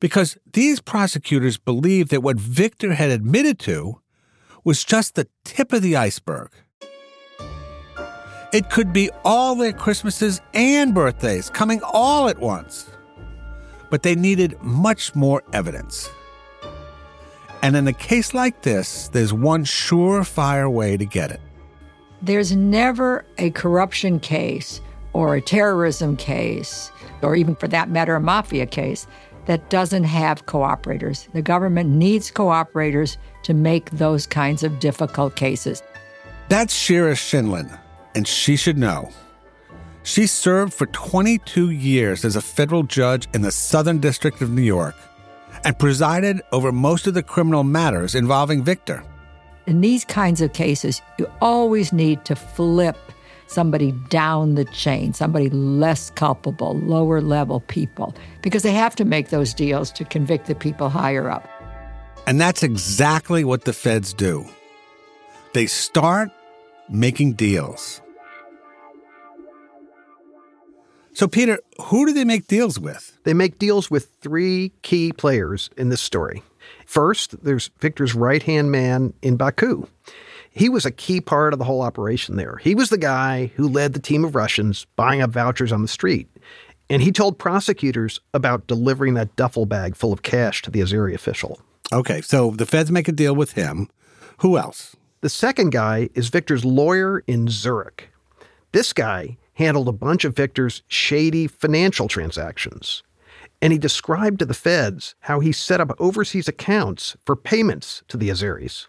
Because 0.00 0.38
these 0.52 0.80
prosecutors 0.80 1.58
believed 1.58 2.10
that 2.10 2.22
what 2.22 2.38
Viktor 2.38 2.94
had 2.94 3.10
admitted 3.10 3.58
to 3.60 4.00
was 4.64 4.84
just 4.84 5.14
the 5.14 5.28
tip 5.44 5.72
of 5.72 5.82
the 5.82 5.96
iceberg. 5.96 6.50
It 8.52 8.68
could 8.68 8.92
be 8.92 9.10
all 9.24 9.54
their 9.54 9.72
Christmases 9.72 10.40
and 10.52 10.94
birthdays 10.94 11.48
coming 11.48 11.80
all 11.82 12.28
at 12.28 12.38
once. 12.38 12.90
But 13.88 14.02
they 14.02 14.14
needed 14.14 14.60
much 14.60 15.14
more 15.14 15.42
evidence. 15.54 16.10
And 17.62 17.76
in 17.76 17.88
a 17.88 17.92
case 17.92 18.34
like 18.34 18.62
this, 18.62 19.08
there's 19.08 19.32
one 19.32 19.64
surefire 19.64 20.70
way 20.70 20.96
to 20.96 21.04
get 21.06 21.30
it. 21.30 21.40
There's 22.20 22.54
never 22.54 23.24
a 23.38 23.50
corruption 23.50 24.20
case 24.20 24.80
or 25.12 25.34
a 25.34 25.40
terrorism 25.40 26.16
case, 26.16 26.90
or 27.22 27.36
even 27.36 27.54
for 27.54 27.68
that 27.68 27.88
matter, 27.90 28.14
a 28.14 28.20
mafia 28.20 28.66
case, 28.66 29.06
that 29.46 29.70
doesn't 29.70 30.04
have 30.04 30.46
cooperators. 30.46 31.30
The 31.32 31.42
government 31.42 31.90
needs 31.90 32.30
cooperators 32.30 33.16
to 33.44 33.54
make 33.54 33.90
those 33.90 34.26
kinds 34.26 34.62
of 34.62 34.78
difficult 34.78 35.36
cases. 35.36 35.82
That's 36.48 36.74
Shira 36.74 37.12
Scheindlin, 37.12 37.78
and 38.14 38.26
she 38.26 38.56
should 38.56 38.78
know. 38.78 39.10
She 40.04 40.26
served 40.26 40.74
for 40.74 40.86
22 40.86 41.70
years 41.70 42.24
as 42.24 42.34
a 42.34 42.40
federal 42.40 42.82
judge 42.82 43.28
in 43.34 43.42
the 43.42 43.52
Southern 43.52 43.98
District 43.98 44.40
of 44.42 44.50
New 44.50 44.62
York 44.62 44.96
and 45.64 45.78
presided 45.78 46.42
over 46.50 46.72
most 46.72 47.06
of 47.06 47.14
the 47.14 47.22
criminal 47.22 47.62
matters 47.62 48.14
involving 48.14 48.64
Viktor. 48.64 49.04
In 49.66 49.80
these 49.80 50.04
kinds 50.04 50.40
of 50.40 50.52
cases, 50.52 51.00
you 51.18 51.30
always 51.40 51.92
need 51.92 52.24
to 52.24 52.34
flip 52.34 52.96
somebody 53.46 53.92
down 54.08 54.54
the 54.56 54.64
chain, 54.66 55.12
somebody 55.12 55.50
less 55.50 56.10
culpable, 56.10 56.74
lower 56.78 57.20
level 57.20 57.60
people, 57.60 58.14
because 58.40 58.62
they 58.62 58.72
have 58.72 58.96
to 58.96 59.04
make 59.04 59.28
those 59.28 59.54
deals 59.54 59.92
to 59.92 60.04
convict 60.04 60.46
the 60.46 60.54
people 60.54 60.88
higher 60.88 61.30
up. 61.30 61.48
And 62.26 62.40
that's 62.40 62.62
exactly 62.62 63.44
what 63.44 63.64
the 63.64 63.72
feds 63.72 64.14
do. 64.14 64.46
They 65.54 65.66
start 65.66 66.30
making 66.88 67.34
deals. 67.34 68.00
So, 71.14 71.28
Peter, 71.28 71.58
who 71.80 72.06
do 72.06 72.12
they 72.12 72.24
make 72.24 72.46
deals 72.46 72.78
with? 72.78 73.18
They 73.24 73.34
make 73.34 73.58
deals 73.58 73.90
with 73.90 74.08
three 74.20 74.72
key 74.82 75.12
players 75.12 75.68
in 75.76 75.90
this 75.90 76.00
story. 76.00 76.42
First, 76.86 77.44
there's 77.44 77.70
Viktor's 77.80 78.14
right 78.14 78.42
hand 78.42 78.70
man 78.70 79.12
in 79.20 79.36
Baku. 79.36 79.86
He 80.50 80.68
was 80.68 80.84
a 80.84 80.90
key 80.90 81.20
part 81.20 81.52
of 81.52 81.58
the 81.58 81.64
whole 81.64 81.82
operation 81.82 82.36
there. 82.36 82.56
He 82.56 82.74
was 82.74 82.90
the 82.90 82.98
guy 82.98 83.52
who 83.56 83.68
led 83.68 83.92
the 83.92 84.00
team 84.00 84.24
of 84.24 84.34
Russians 84.34 84.86
buying 84.96 85.22
up 85.22 85.30
vouchers 85.30 85.72
on 85.72 85.82
the 85.82 85.88
street. 85.88 86.28
And 86.90 87.02
he 87.02 87.12
told 87.12 87.38
prosecutors 87.38 88.20
about 88.34 88.66
delivering 88.66 89.14
that 89.14 89.34
duffel 89.36 89.64
bag 89.64 89.96
full 89.96 90.12
of 90.12 90.22
cash 90.22 90.60
to 90.62 90.70
the 90.70 90.80
Azeri 90.80 91.14
official. 91.14 91.60
Okay, 91.92 92.20
so 92.20 92.50
the 92.50 92.66
feds 92.66 92.90
make 92.90 93.08
a 93.08 93.12
deal 93.12 93.34
with 93.34 93.52
him. 93.52 93.88
Who 94.38 94.58
else? 94.58 94.96
The 95.22 95.28
second 95.28 95.70
guy 95.70 96.08
is 96.14 96.30
Viktor's 96.30 96.64
lawyer 96.64 97.22
in 97.28 97.46
Zurich. 97.46 98.10
This 98.72 98.92
guy 98.92 99.38
handled 99.54 99.86
a 99.86 99.92
bunch 99.92 100.24
of 100.24 100.34
Viktor's 100.34 100.82
shady 100.88 101.46
financial 101.46 102.08
transactions. 102.08 103.04
And 103.60 103.72
he 103.72 103.78
described 103.78 104.40
to 104.40 104.44
the 104.44 104.52
feds 104.52 105.14
how 105.20 105.38
he 105.38 105.52
set 105.52 105.80
up 105.80 105.94
overseas 106.00 106.48
accounts 106.48 107.16
for 107.24 107.36
payments 107.36 108.02
to 108.08 108.16
the 108.16 108.30
Azeris. 108.30 108.88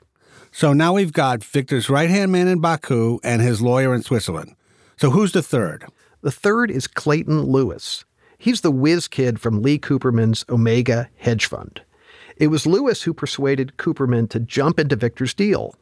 So 0.51 0.73
now 0.73 0.93
we've 0.93 1.13
got 1.13 1.43
Viktor's 1.43 1.87
right 1.87 2.09
hand 2.09 2.31
man 2.31 2.47
in 2.47 2.59
Baku 2.59 3.19
and 3.23 3.39
his 3.39 3.61
lawyer 3.61 3.93
in 3.93 4.01
Switzerland. 4.01 4.55
So 4.97 5.11
who's 5.11 5.33
the 5.33 5.43
third? 5.43 5.85
The 6.21 6.31
third 6.31 6.71
is 6.71 6.87
Clayton 6.87 7.43
Lewis. 7.43 8.05
He's 8.39 8.61
the 8.61 8.71
whiz 8.71 9.07
kid 9.07 9.39
from 9.39 9.61
Lee 9.61 9.77
Cooperman's 9.77 10.45
Omega 10.49 11.11
hedge 11.17 11.45
fund. 11.45 11.83
It 12.37 12.47
was 12.47 12.65
Lewis 12.65 13.03
who 13.03 13.13
persuaded 13.13 13.77
Cooperman 13.77 14.31
to 14.31 14.39
jump 14.39 14.79
into 14.79 14.95
Viktor's 14.95 15.35
deal. 15.35 15.75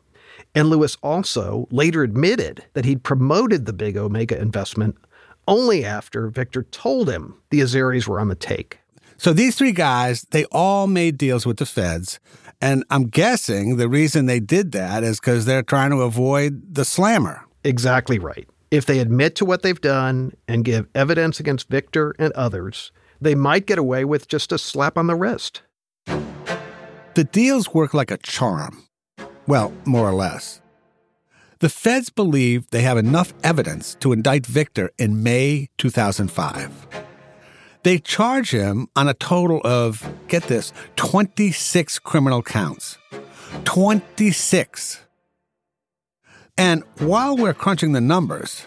And 0.53 0.69
Lewis 0.69 0.97
also 1.01 1.67
later 1.71 2.03
admitted 2.03 2.65
that 2.73 2.85
he'd 2.85 3.03
promoted 3.03 3.65
the 3.65 3.73
big 3.73 3.97
Omega 3.97 4.39
investment 4.39 4.97
only 5.47 5.83
after 5.85 6.27
Viktor 6.27 6.63
told 6.63 7.09
him 7.09 7.35
the 7.49 7.61
Azeris 7.61 8.07
were 8.07 8.19
on 8.19 8.27
the 8.27 8.35
take. 8.35 8.79
So 9.17 9.33
these 9.33 9.55
three 9.55 9.71
guys, 9.71 10.23
they 10.31 10.45
all 10.45 10.87
made 10.87 11.17
deals 11.17 11.45
with 11.45 11.57
the 11.57 11.65
feds. 11.65 12.19
And 12.59 12.83
I'm 12.89 13.07
guessing 13.07 13.77
the 13.77 13.89
reason 13.89 14.25
they 14.25 14.39
did 14.39 14.71
that 14.73 15.03
is 15.03 15.19
because 15.19 15.45
they're 15.45 15.63
trying 15.63 15.91
to 15.91 16.01
avoid 16.01 16.75
the 16.75 16.85
slammer. 16.85 17.45
Exactly 17.63 18.19
right. 18.19 18.47
If 18.71 18.85
they 18.85 18.99
admit 18.99 19.35
to 19.35 19.45
what 19.45 19.61
they've 19.61 19.79
done 19.79 20.33
and 20.47 20.65
give 20.65 20.87
evidence 20.95 21.39
against 21.39 21.69
Viktor 21.69 22.15
and 22.17 22.33
others, 22.33 22.91
they 23.19 23.35
might 23.35 23.65
get 23.65 23.77
away 23.77 24.05
with 24.05 24.27
just 24.27 24.51
a 24.51 24.57
slap 24.57 24.97
on 24.97 25.07
the 25.07 25.15
wrist. 25.15 25.61
The 27.13 27.27
deals 27.31 27.73
work 27.73 27.93
like 27.93 28.09
a 28.09 28.17
charm. 28.17 28.87
Well, 29.47 29.73
more 29.86 30.08
or 30.08 30.13
less. 30.13 30.62
The 31.60 31.69
feds 31.69 32.10
believe 32.10 32.69
they 32.69 32.82
have 32.82 32.97
enough 32.97 33.34
evidence 33.43 33.95
to 33.99 34.13
indict 34.13 34.45
Viktor 34.45 34.91
in 34.97 35.21
May 35.21 35.69
2005. 35.77 36.88
They 37.84 37.97
charge 37.97 38.51
him 38.51 38.88
on 38.95 39.08
a 39.08 39.13
total 39.13 39.62
of, 39.63 40.08
get 40.27 40.43
this, 40.43 40.71
26 40.95 41.99
criminal 41.99 42.41
counts. 42.41 42.97
26. 43.65 45.01
And 46.58 46.84
while 46.99 47.36
we're 47.36 47.54
crunching 47.54 47.91
the 47.91 48.01
numbers, 48.01 48.65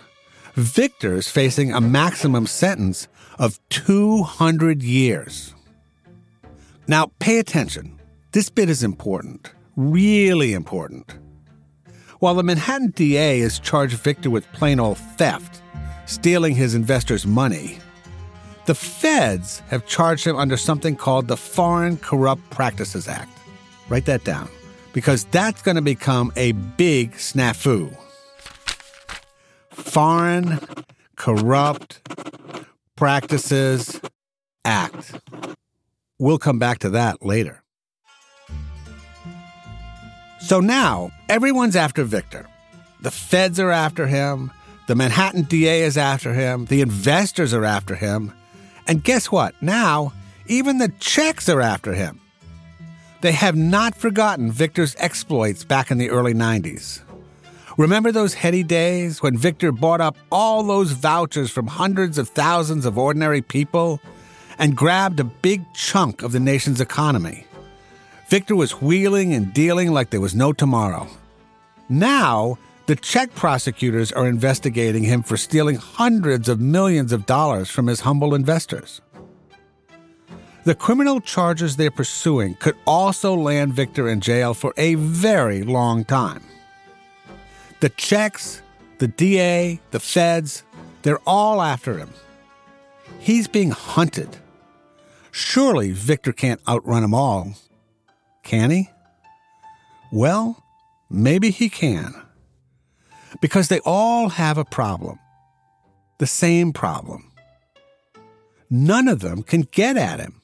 Viktor's 0.55 1.29
facing 1.29 1.73
a 1.73 1.81
maximum 1.81 2.47
sentence 2.47 3.09
of 3.39 3.59
200 3.71 4.83
years. 4.83 5.55
Now, 6.87 7.11
pay 7.19 7.39
attention. 7.39 7.99
This 8.33 8.51
bit 8.51 8.69
is 8.69 8.83
important, 8.83 9.53
really 9.77 10.53
important. 10.53 11.19
While 12.21 12.35
the 12.35 12.43
Manhattan 12.43 12.91
DA 12.91 13.41
has 13.41 13.59
charged 13.59 13.99
Viktor 13.99 14.31
with 14.31 14.51
plain 14.53 14.81
old 14.81 14.99
theft, 14.99 15.61
stealing 16.07 16.55
his 16.55 16.75
investors' 16.75 17.27
money, 17.27 17.79
the 18.67 18.75
feds 18.75 19.61
have 19.69 19.87
charged 19.87 20.25
him 20.27 20.37
under 20.37 20.57
something 20.57 20.97
called 20.97 21.29
the 21.29 21.37
Foreign 21.37 21.97
Corrupt 21.99 22.49
Practices 22.51 23.09
Act. 23.09 23.37
Write 23.89 24.07
that 24.07 24.25
down, 24.25 24.49
because 24.93 25.25
that's 25.25 25.61
going 25.61 25.77
to 25.77 25.83
become 25.83 26.33
a 26.37 26.53
big 26.53 27.13
snafu. 27.13 27.95
Foreign 29.71 30.61
Corrupt 31.17 32.09
Practices 32.97 34.01
Act. 34.65 35.21
We'll 36.19 36.39
come 36.39 36.59
back 36.59 36.79
to 36.79 36.91
that 36.91 37.23
later. 37.23 37.64
So 40.45 40.61
now, 40.61 41.11
everyone's 41.31 41.75
after 41.75 42.05
Viktor. 42.05 42.47
The 43.01 43.11
feds 43.11 43.59
are 43.59 43.71
after 43.71 44.07
him, 44.07 44.53
the 44.87 44.95
Manhattan 44.95 45.45
DA 45.45 45.81
is 45.85 45.97
after 45.97 46.35
him, 46.35 46.67
the 46.67 46.83
investors 46.83 47.55
are 47.55 47.65
after 47.65 47.95
him, 47.95 48.31
and 48.87 49.03
guess 49.03 49.33
what? 49.33 49.55
Now, 49.63 50.13
even 50.47 50.77
the 50.77 50.93
Czechs 51.01 51.49
are 51.49 51.63
after 51.63 51.95
him. 51.95 52.21
They 53.23 53.33
have 53.33 53.57
not 53.57 53.97
forgotten 53.97 54.53
Viktor's 54.53 54.95
exploits 54.99 55.65
back 55.65 55.91
in 55.91 55.97
the 55.97 56.11
early 56.11 56.35
90s. 56.35 57.01
Remember 57.79 58.13
those 58.13 58.35
heady 58.35 58.63
days 58.63 59.23
when 59.23 59.39
Viktor 59.39 59.73
bought 59.73 60.03
up 60.03 60.19
all 60.31 60.63
those 60.63 60.93
vouchers 60.93 61.51
from 61.51 61.69
hundreds 61.69 62.19
of 62.19 62.29
thousands 62.29 62.85
of 62.85 62.99
ordinary 62.99 63.41
people 63.41 63.99
and 64.59 64.77
grabbed 64.77 65.21
a 65.21 65.25
big 65.25 65.63
chunk 65.73 66.23
of 66.23 66.33
the 66.33 66.41
nation's 66.41 66.83
economy? 66.83 67.47
Viktor 68.35 68.57
was 68.57 68.83
wheeling 68.83 69.33
and 69.33 69.55
dealing 69.55 69.93
like 69.93 70.11
there 70.11 70.21
was 70.21 70.35
no 70.35 70.53
tomorrow. 70.53 71.07
Now, 71.89 72.59
the 72.87 72.97
Czech 72.97 73.33
prosecutors 73.37 74.11
are 74.11 74.27
investigating 74.27 75.05
him 75.05 75.23
for 75.23 75.37
stealing 75.37 75.77
hundreds 75.77 76.49
of 76.49 76.59
millions 76.59 77.13
of 77.13 77.27
dollars 77.27 77.71
from 77.71 77.87
his 77.87 78.01
humble 78.01 78.35
investors. 78.35 79.01
The 80.65 80.75
criminal 80.75 81.21
charges 81.21 81.77
they're 81.77 81.93
pursuing 81.93 82.57
could 82.57 82.75
also 82.89 83.37
land 83.37 83.73
Viktor 83.73 84.09
in 84.09 84.21
jail 84.21 84.53
for 84.53 84.75
a 84.77 84.97
very 84.97 85.63
long 85.63 86.05
time. 86.05 86.43
The 87.79 87.91
Czechs, 87.91 88.63
the 88.99 89.07
DA, 89.07 89.79
the 89.93 90.01
feds, 90.01 90.65
they're 91.03 91.23
all 91.25 91.63
after 91.63 91.99
him. 91.99 92.11
He's 93.21 93.47
being 93.47 93.71
hunted. 93.71 94.39
Surely 95.31 95.93
Viktor 95.93 96.33
can't 96.33 96.61
outrun 96.67 97.03
them 97.03 97.15
all. 97.15 97.55
Can 98.45 98.71
he? 98.71 98.91
Well, 100.13 100.63
maybe 101.11 101.51
he 101.51 101.69
can. 101.69 102.15
Because 103.41 103.69
they 103.69 103.81
all 103.81 104.29
have 104.29 104.59
a 104.59 104.65
problem. 104.65 105.19
The 106.19 106.27
same 106.27 106.73
problem. 106.73 107.33
None 108.71 109.09
of 109.09 109.21
them 109.21 109.43
can 109.43 109.63
get 109.63 109.97
at 109.97 110.21
him. 110.21 110.41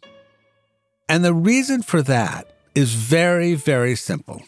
And 1.09 1.25
the 1.25 1.35
reason 1.35 1.83
for 1.83 2.03
that 2.03 2.49
is 2.75 2.95
very, 2.95 3.55
very 3.55 3.95
simple. 3.95 4.43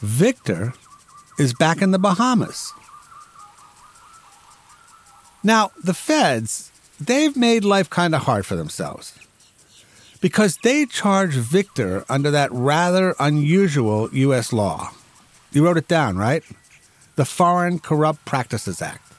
Viktor 0.00 0.74
is 1.38 1.54
back 1.54 1.82
in 1.82 1.90
the 1.90 1.98
Bahamas. 1.98 2.72
Now, 5.42 5.70
the 5.82 5.94
feds, 5.94 6.70
they've 7.00 7.36
made 7.36 7.64
life 7.64 7.90
kind 7.90 8.14
of 8.14 8.22
hard 8.22 8.46
for 8.46 8.56
themselves 8.56 9.18
because 10.20 10.56
they 10.58 10.86
charge 10.86 11.34
Viktor 11.34 12.04
under 12.08 12.30
that 12.30 12.52
rather 12.52 13.14
unusual 13.18 14.08
U.S. 14.12 14.52
law. 14.52 14.90
You 15.52 15.64
wrote 15.64 15.76
it 15.76 15.88
down, 15.88 16.16
right? 16.16 16.42
The 17.16 17.24
Foreign 17.24 17.78
Corrupt 17.78 18.24
Practices 18.24 18.82
Act. 18.82 19.12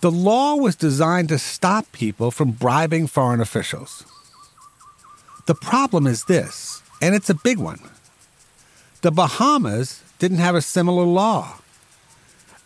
The 0.00 0.10
law 0.10 0.56
was 0.56 0.74
designed 0.74 1.28
to 1.28 1.38
stop 1.38 1.90
people 1.92 2.30
from 2.30 2.52
bribing 2.52 3.06
foreign 3.06 3.40
officials. 3.40 4.04
The 5.46 5.54
problem 5.54 6.06
is 6.06 6.24
this, 6.24 6.82
and 7.00 7.14
it's 7.14 7.30
a 7.30 7.34
big 7.34 7.58
one. 7.58 7.78
The 9.02 9.10
Bahamas 9.10 10.02
didn't 10.18 10.38
have 10.38 10.54
a 10.54 10.62
similar 10.62 11.04
law. 11.04 11.58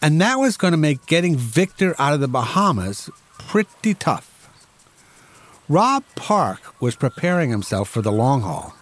And 0.02 0.20
that 0.20 0.36
was 0.36 0.56
going 0.56 0.72
to 0.72 0.78
make 0.78 1.06
getting 1.06 1.36
Viktor 1.36 1.94
out 1.98 2.12
of 2.12 2.20
the 2.20 2.28
Bahamas 2.28 3.10
pretty 3.38 3.94
tough. 3.94 4.35
Rob 5.68 6.04
Park 6.14 6.80
was 6.80 6.94
preparing 6.94 7.50
himself 7.50 7.88
for 7.88 8.00
the 8.00 8.12
long 8.12 8.42
haul. 8.42 8.76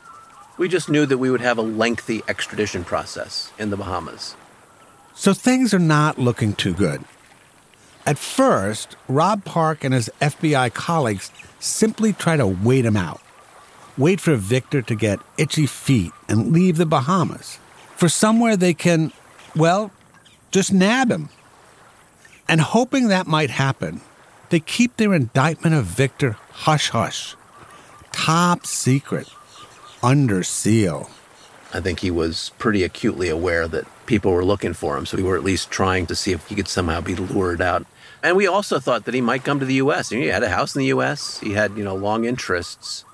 We 0.58 0.68
just 0.68 0.90
knew 0.90 1.06
that 1.06 1.16
we 1.16 1.30
would 1.30 1.40
have 1.40 1.56
a 1.56 1.62
lengthy 1.62 2.22
extradition 2.28 2.84
process 2.84 3.50
in 3.58 3.70
the 3.70 3.76
Bahamas. 3.78 4.36
So 5.14 5.32
things 5.32 5.72
are 5.72 5.78
not 5.78 6.18
looking 6.18 6.52
too 6.52 6.74
good. 6.74 7.02
At 8.04 8.18
first, 8.18 8.96
Rob 9.08 9.46
Park 9.46 9.82
and 9.82 9.94
his 9.94 10.10
FBI 10.20 10.74
colleagues 10.74 11.32
simply 11.58 12.12
try 12.12 12.36
to 12.36 12.46
wait 12.46 12.84
him 12.84 12.98
out. 12.98 13.22
Wait 13.96 14.20
for 14.20 14.36
Viktor 14.36 14.82
to 14.82 14.94
get 14.94 15.20
itchy 15.38 15.66
feet 15.66 16.12
and 16.28 16.52
leave 16.52 16.76
the 16.76 16.84
Bahamas 16.84 17.58
for 17.96 18.10
somewhere 18.10 18.58
they 18.58 18.74
can, 18.74 19.10
well, 19.56 19.90
just 20.50 20.70
nab 20.70 21.10
him. 21.10 21.30
And 22.46 22.60
hoping 22.60 23.08
that 23.08 23.26
might 23.26 23.48
happen, 23.48 24.02
they 24.54 24.60
keep 24.60 24.98
their 24.98 25.12
indictment 25.12 25.74
of 25.74 25.84
Viktor 25.84 26.36
hush 26.52 26.90
hush, 26.90 27.34
top 28.12 28.64
secret, 28.64 29.28
under 30.00 30.44
seal. 30.44 31.10
I 31.72 31.80
think 31.80 31.98
he 31.98 32.10
was 32.12 32.52
pretty 32.56 32.84
acutely 32.84 33.28
aware 33.28 33.66
that 33.66 33.84
people 34.06 34.30
were 34.30 34.44
looking 34.44 34.72
for 34.72 34.96
him, 34.96 35.06
so 35.06 35.16
we 35.16 35.24
were 35.24 35.34
at 35.34 35.42
least 35.42 35.72
trying 35.72 36.06
to 36.06 36.14
see 36.14 36.30
if 36.30 36.46
he 36.46 36.54
could 36.54 36.68
somehow 36.68 37.00
be 37.00 37.16
lured 37.16 37.60
out. 37.60 37.84
And 38.22 38.36
we 38.36 38.46
also 38.46 38.78
thought 38.78 39.06
that 39.06 39.14
he 39.14 39.20
might 39.20 39.42
come 39.42 39.58
to 39.58 39.66
the 39.66 39.74
U.S. 39.74 40.10
he 40.10 40.28
had 40.28 40.44
a 40.44 40.50
house 40.50 40.76
in 40.76 40.78
the 40.78 40.86
U.S. 40.86 41.40
He 41.40 41.54
had, 41.54 41.76
you 41.76 41.82
know, 41.82 41.96
long 41.96 42.24
interests. 42.24 43.04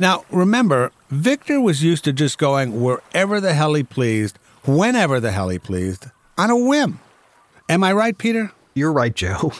Now, 0.00 0.24
remember, 0.32 0.90
Viktor 1.10 1.60
was 1.60 1.84
used 1.84 2.02
to 2.06 2.12
just 2.12 2.38
going 2.38 2.82
wherever 2.82 3.40
the 3.40 3.54
hell 3.54 3.74
he 3.74 3.84
pleased, 3.84 4.36
whenever 4.64 5.20
the 5.20 5.30
hell 5.30 5.48
he 5.50 5.60
pleased, 5.60 6.06
on 6.36 6.50
a 6.50 6.56
whim. 6.56 6.98
Am 7.68 7.84
I 7.84 7.92
right, 7.92 8.18
Peter? 8.18 8.50
You're 8.74 8.92
right, 8.92 9.14
Joe. 9.14 9.52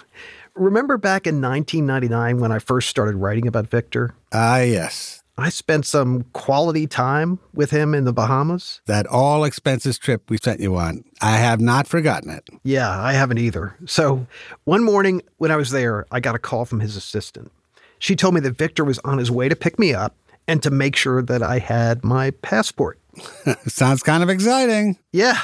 Remember 0.55 0.97
back 0.97 1.27
in 1.27 1.41
1999 1.41 2.41
when 2.41 2.53
I 2.53 2.59
first 2.59 2.89
started 2.89 3.17
writing 3.17 3.47
about 3.47 3.67
Viktor? 3.69 4.15
Ah, 4.33 4.61
yes. 4.61 5.23
I 5.39 5.49
spent 5.49 5.87
some 5.87 6.25
quality 6.35 6.87
time 6.87 7.39
with 7.55 7.71
him 7.71 7.95
in 7.95 8.05
the 8.05 8.13
Bahamas. 8.13 8.83
That 8.87 9.07
all 9.07 9.45
expenses 9.45 9.97
trip 9.97 10.29
we 10.29 10.37
sent 10.37 10.61
you 10.61 10.77
on. 10.77 11.03
I 11.23 11.39
have 11.39 11.61
not 11.61 11.87
forgotten 11.87 12.29
it. 12.31 12.47
Yeah, 12.62 12.91
I 12.91 13.14
haven't 13.14 13.39
either. 13.39 13.74
So 13.87 14.27
one 14.64 14.85
morning 14.85 15.22
when 15.39 15.51
I 15.51 15.57
was 15.57 15.70
there, 15.70 16.05
I 16.11 16.20
got 16.20 16.35
a 16.35 16.39
call 16.39 16.66
from 16.66 16.81
his 16.81 16.95
assistant. 16.95 17.51
She 17.99 18.16
told 18.16 18.35
me 18.35 18.41
that 18.41 18.59
Viktor 18.59 18.85
was 18.85 18.99
on 18.99 19.16
his 19.16 19.31
way 19.31 19.49
to 19.49 19.57
pick 19.57 19.79
me 19.79 19.95
up 19.95 20.14
and 20.47 20.62
to 20.62 20.70
make 20.70 20.97
sure 20.97 21.22
that 21.22 21.43
I 21.43 21.59
had 21.59 22.05
my 22.05 22.33
passport. 22.33 22.99
Sounds 23.66 24.03
kind 24.03 24.22
of 24.22 24.29
exciting. 24.29 24.99
Yeah. 25.12 25.39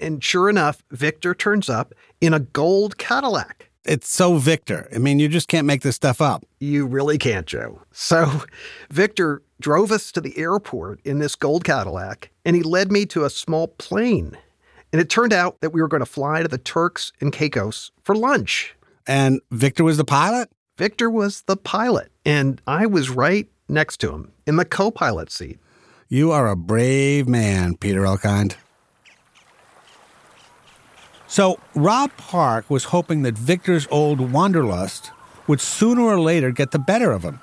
And 0.00 0.24
sure 0.24 0.48
enough, 0.48 0.82
Viktor 0.90 1.34
turns 1.34 1.68
up 1.68 1.92
in 2.20 2.32
a 2.32 2.40
gold 2.40 2.98
Cadillac. 2.98 3.67
It's 3.88 4.10
so 4.10 4.36
Viktor. 4.36 4.86
I 4.94 4.98
mean, 4.98 5.18
you 5.18 5.28
just 5.28 5.48
can't 5.48 5.66
make 5.66 5.80
this 5.80 5.96
stuff 5.96 6.20
up. 6.20 6.44
You 6.60 6.86
really 6.86 7.16
can't, 7.16 7.46
Joe. 7.46 7.80
So, 7.90 8.42
Viktor 8.90 9.40
drove 9.62 9.90
us 9.90 10.12
to 10.12 10.20
the 10.20 10.36
airport 10.36 11.00
in 11.06 11.20
this 11.20 11.34
gold 11.34 11.64
Cadillac, 11.64 12.30
and 12.44 12.54
he 12.54 12.62
led 12.62 12.92
me 12.92 13.06
to 13.06 13.24
a 13.24 13.30
small 13.30 13.68
plane. 13.68 14.36
And 14.92 15.00
it 15.00 15.08
turned 15.08 15.32
out 15.32 15.62
that 15.62 15.70
we 15.70 15.80
were 15.80 15.88
going 15.88 16.02
to 16.02 16.06
fly 16.06 16.42
to 16.42 16.48
the 16.48 16.58
Turks 16.58 17.12
and 17.18 17.32
Caicos 17.32 17.90
for 18.02 18.14
lunch. 18.14 18.76
And 19.06 19.40
Viktor 19.50 19.84
was 19.84 19.96
the 19.96 20.04
pilot? 20.04 20.50
Viktor 20.76 21.08
was 21.08 21.42
the 21.42 21.56
pilot, 21.56 22.12
and 22.26 22.60
I 22.66 22.84
was 22.84 23.08
right 23.08 23.48
next 23.70 24.00
to 24.00 24.12
him 24.12 24.32
in 24.46 24.56
the 24.56 24.66
co 24.66 24.90
pilot 24.90 25.32
seat. 25.32 25.58
You 26.08 26.30
are 26.30 26.46
a 26.48 26.56
brave 26.56 27.26
man, 27.26 27.74
Peter 27.74 28.02
Elkind. 28.02 28.54
So 31.28 31.60
Rob 31.74 32.10
Park 32.16 32.70
was 32.70 32.84
hoping 32.84 33.22
that 33.22 33.36
Viktor's 33.36 33.86
old 33.90 34.32
wanderlust 34.32 35.12
would 35.46 35.60
sooner 35.60 36.00
or 36.02 36.18
later 36.18 36.50
get 36.50 36.70
the 36.70 36.78
better 36.78 37.12
of 37.12 37.22
him. 37.22 37.40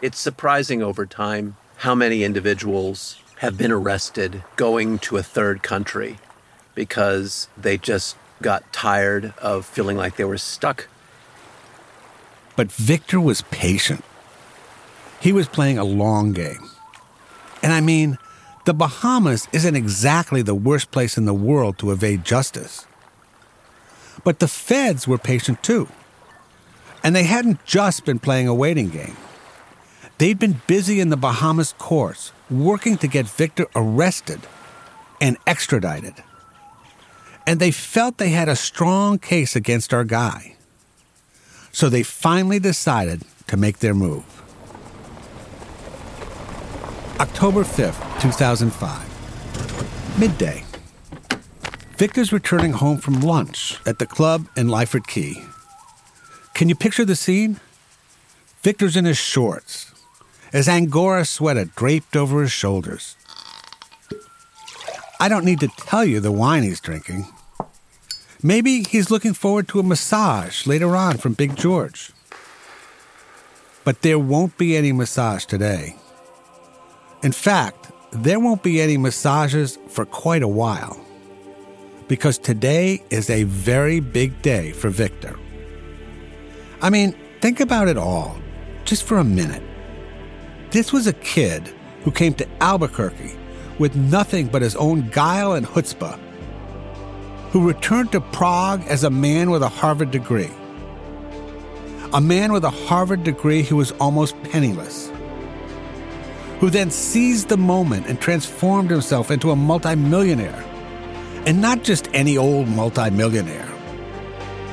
It's 0.00 0.18
surprising 0.18 0.80
over 0.80 1.06
time 1.06 1.56
how 1.78 1.94
many 1.94 2.22
individuals 2.22 3.20
have 3.38 3.58
been 3.58 3.72
arrested 3.72 4.44
going 4.54 5.00
to 5.00 5.16
a 5.16 5.24
third 5.24 5.64
country 5.64 6.18
because 6.76 7.48
they 7.56 7.76
just 7.76 8.16
got 8.40 8.72
tired 8.72 9.34
of 9.38 9.66
feeling 9.66 9.96
like 9.96 10.16
they 10.16 10.24
were 10.24 10.38
stuck. 10.38 10.86
But 12.54 12.70
Viktor 12.70 13.20
was 13.20 13.42
patient. 13.50 14.04
He 15.20 15.32
was 15.32 15.48
playing 15.48 15.78
a 15.78 15.84
long 15.84 16.32
game. 16.32 16.70
And 17.60 17.72
I 17.72 17.80
mean, 17.80 18.18
the 18.66 18.74
Bahamas 18.74 19.48
isn't 19.52 19.74
exactly 19.74 20.42
the 20.42 20.54
worst 20.54 20.92
place 20.92 21.18
in 21.18 21.24
the 21.24 21.34
world 21.34 21.78
to 21.78 21.90
evade 21.90 22.24
justice. 22.24 22.86
But 24.26 24.40
the 24.40 24.48
feds 24.48 25.06
were 25.06 25.18
patient 25.18 25.62
too. 25.62 25.86
And 27.04 27.14
they 27.14 27.22
hadn't 27.22 27.64
just 27.64 28.04
been 28.04 28.18
playing 28.18 28.48
a 28.48 28.54
waiting 28.54 28.88
game. 28.88 29.16
They'd 30.18 30.40
been 30.40 30.62
busy 30.66 30.98
in 30.98 31.10
the 31.10 31.16
Bahamas 31.16 31.74
courts 31.78 32.32
working 32.50 32.96
to 32.98 33.06
get 33.06 33.28
Viktor 33.28 33.68
arrested 33.76 34.40
and 35.20 35.36
extradited. 35.46 36.14
And 37.46 37.60
they 37.60 37.70
felt 37.70 38.18
they 38.18 38.30
had 38.30 38.48
a 38.48 38.56
strong 38.56 39.20
case 39.20 39.54
against 39.54 39.94
our 39.94 40.02
guy. 40.02 40.56
So 41.70 41.88
they 41.88 42.02
finally 42.02 42.58
decided 42.58 43.22
to 43.46 43.56
make 43.56 43.78
their 43.78 43.94
move. 43.94 44.24
October 47.20 47.62
5th, 47.62 48.20
2005. 48.20 50.18
Midday. 50.18 50.64
Viktor's 51.96 52.30
returning 52.30 52.72
home 52.72 52.98
from 52.98 53.22
lunch 53.22 53.78
at 53.86 53.98
the 53.98 54.04
club 54.04 54.48
in 54.54 54.66
Lyford 54.66 55.06
Cay. 55.06 55.42
Can 56.52 56.68
you 56.68 56.74
picture 56.74 57.06
the 57.06 57.16
scene? 57.16 57.58
Viktor's 58.62 58.96
in 58.96 59.06
his 59.06 59.16
shorts, 59.16 59.92
his 60.52 60.68
Angora 60.68 61.24
sweater 61.24 61.64
draped 61.64 62.14
over 62.14 62.42
his 62.42 62.52
shoulders. 62.52 63.16
I 65.18 65.30
don't 65.30 65.46
need 65.46 65.60
to 65.60 65.68
tell 65.68 66.04
you 66.04 66.20
the 66.20 66.30
wine 66.30 66.64
he's 66.64 66.80
drinking. 66.80 67.28
Maybe 68.42 68.82
he's 68.82 69.10
looking 69.10 69.32
forward 69.32 69.66
to 69.68 69.80
a 69.80 69.82
massage 69.82 70.66
later 70.66 70.94
on 70.94 71.16
from 71.16 71.32
Big 71.32 71.56
George. 71.56 72.10
But 73.84 74.02
there 74.02 74.18
won't 74.18 74.58
be 74.58 74.76
any 74.76 74.92
massage 74.92 75.46
today. 75.46 75.96
In 77.22 77.32
fact, 77.32 77.90
there 78.12 78.38
won't 78.38 78.62
be 78.62 78.82
any 78.82 78.98
massages 78.98 79.78
for 79.88 80.04
quite 80.04 80.42
a 80.42 80.48
while. 80.48 81.05
Because 82.08 82.38
today 82.38 83.02
is 83.10 83.30
a 83.30 83.42
very 83.42 83.98
big 83.98 84.40
day 84.40 84.70
for 84.72 84.90
Viktor. 84.90 85.36
I 86.80 86.88
mean, 86.88 87.16
think 87.40 87.58
about 87.58 87.88
it 87.88 87.96
all, 87.96 88.38
just 88.84 89.02
for 89.02 89.18
a 89.18 89.24
minute. 89.24 89.62
This 90.70 90.92
was 90.92 91.08
a 91.08 91.12
kid 91.14 91.68
who 92.02 92.12
came 92.12 92.34
to 92.34 92.46
Albuquerque 92.60 93.36
with 93.78 93.96
nothing 93.96 94.46
but 94.46 94.62
his 94.62 94.76
own 94.76 95.08
guile 95.10 95.54
and 95.54 95.66
chutzpah, 95.66 96.16
who 97.50 97.66
returned 97.66 98.12
to 98.12 98.20
Prague 98.20 98.82
as 98.86 99.02
a 99.02 99.10
man 99.10 99.50
with 99.50 99.62
a 99.62 99.68
Harvard 99.68 100.12
degree. 100.12 100.50
A 102.12 102.20
man 102.20 102.52
with 102.52 102.62
a 102.64 102.70
Harvard 102.70 103.24
degree 103.24 103.62
who 103.62 103.76
was 103.76 103.90
almost 103.92 104.40
penniless, 104.44 105.10
who 106.60 106.70
then 106.70 106.90
seized 106.90 107.48
the 107.48 107.56
moment 107.56 108.06
and 108.06 108.20
transformed 108.20 108.90
himself 108.90 109.32
into 109.32 109.50
a 109.50 109.56
multimillionaire. 109.56 110.64
And 111.46 111.62
not 111.62 111.84
just 111.84 112.08
any 112.12 112.36
old 112.36 112.66
multimillionaire, 112.66 113.72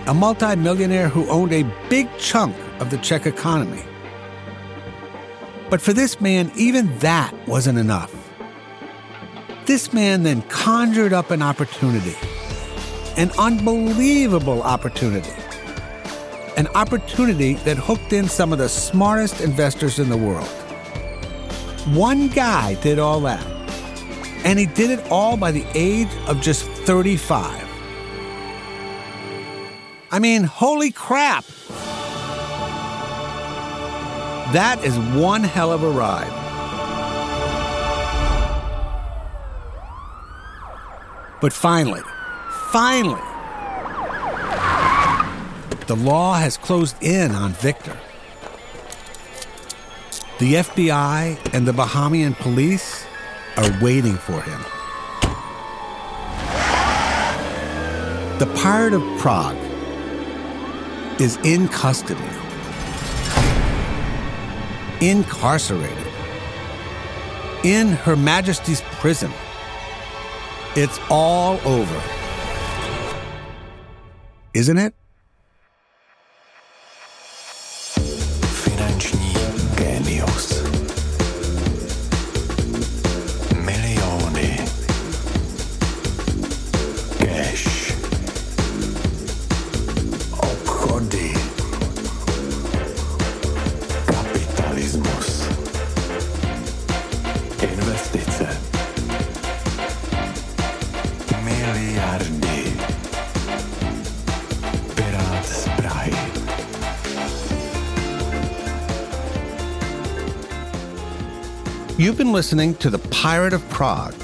a 0.08 0.14
multimillionaire 0.14 1.08
who 1.08 1.30
owned 1.30 1.54
a 1.54 1.64
big 1.88 2.10
chunk 2.18 2.56
of 2.80 2.90
the 2.90 2.98
Czech 2.98 3.28
economy. 3.28 3.84
But 5.70 5.82
for 5.82 5.94
this 5.94 6.20
man, 6.20 6.52
even 6.56 6.98
that 7.00 7.32
wasn't 7.48 7.78
enough. 7.78 8.12
This 9.66 9.94
man 9.94 10.24
then 10.24 10.42
conjured 10.44 11.14
up 11.14 11.32
an 11.32 11.42
opportunity, 11.42 12.16
an 13.18 13.32
unbelievable 13.38 14.62
opportunity, 14.64 15.32
an 16.58 16.68
opportunity 16.76 17.54
that 17.66 17.78
hooked 17.78 18.14
in 18.14 18.28
some 18.28 18.52
of 18.52 18.58
the 18.60 18.68
smartest 18.68 19.42
investors 19.42 20.00
in 20.00 20.10
the 20.10 20.18
world. 20.18 20.48
One 21.96 22.30
guy 22.30 22.74
did 22.82 23.00
all 23.00 23.20
that, 23.22 23.46
and 24.44 24.60
he 24.60 24.66
did 24.66 24.92
it 24.92 25.12
all 25.12 25.38
by 25.38 25.52
the 25.52 25.66
age 25.74 26.10
of 26.28 26.42
just 26.42 26.66
35. 26.66 27.70
I 30.12 30.20
mean, 30.20 30.44
holy 30.44 30.92
crap! 30.92 31.46
That 34.54 34.84
is 34.84 34.96
one 35.18 35.44
hell 35.44 35.72
of 35.72 35.82
a 35.82 35.90
ride. 35.90 36.42
But 41.42 41.52
finally, 41.52 42.02
finally, 42.72 43.22
the 45.88 45.96
law 45.96 46.36
has 46.36 46.56
closed 46.58 46.96
in 47.02 47.32
on 47.32 47.54
Viktor. 47.54 47.98
The 50.40 50.54
FBI 50.54 51.54
and 51.54 51.68
the 51.68 51.72
Bahamian 51.72 52.38
police 52.38 53.06
are 53.58 53.80
waiting 53.82 54.16
for 54.16 54.42
him. 54.42 54.62
The 58.40 58.52
Pirate 58.56 58.94
of 58.94 59.02
Prague 59.20 59.58
is 61.22 61.38
in 61.44 61.68
custody, 61.68 62.20
incarcerated, 65.02 66.08
in 67.64 67.90
Her 67.90 68.16
Majesty's 68.16 68.82
prison. 69.00 69.32
It's 70.76 71.00
all 71.10 71.60
over. 71.66 72.02
Isn't 74.54 74.78
it? 74.78 74.96
Listening 112.34 112.74
to 112.78 112.90
The 112.90 112.98
Pirate 113.10 113.54
of 113.54 113.62
Prague, 113.70 114.16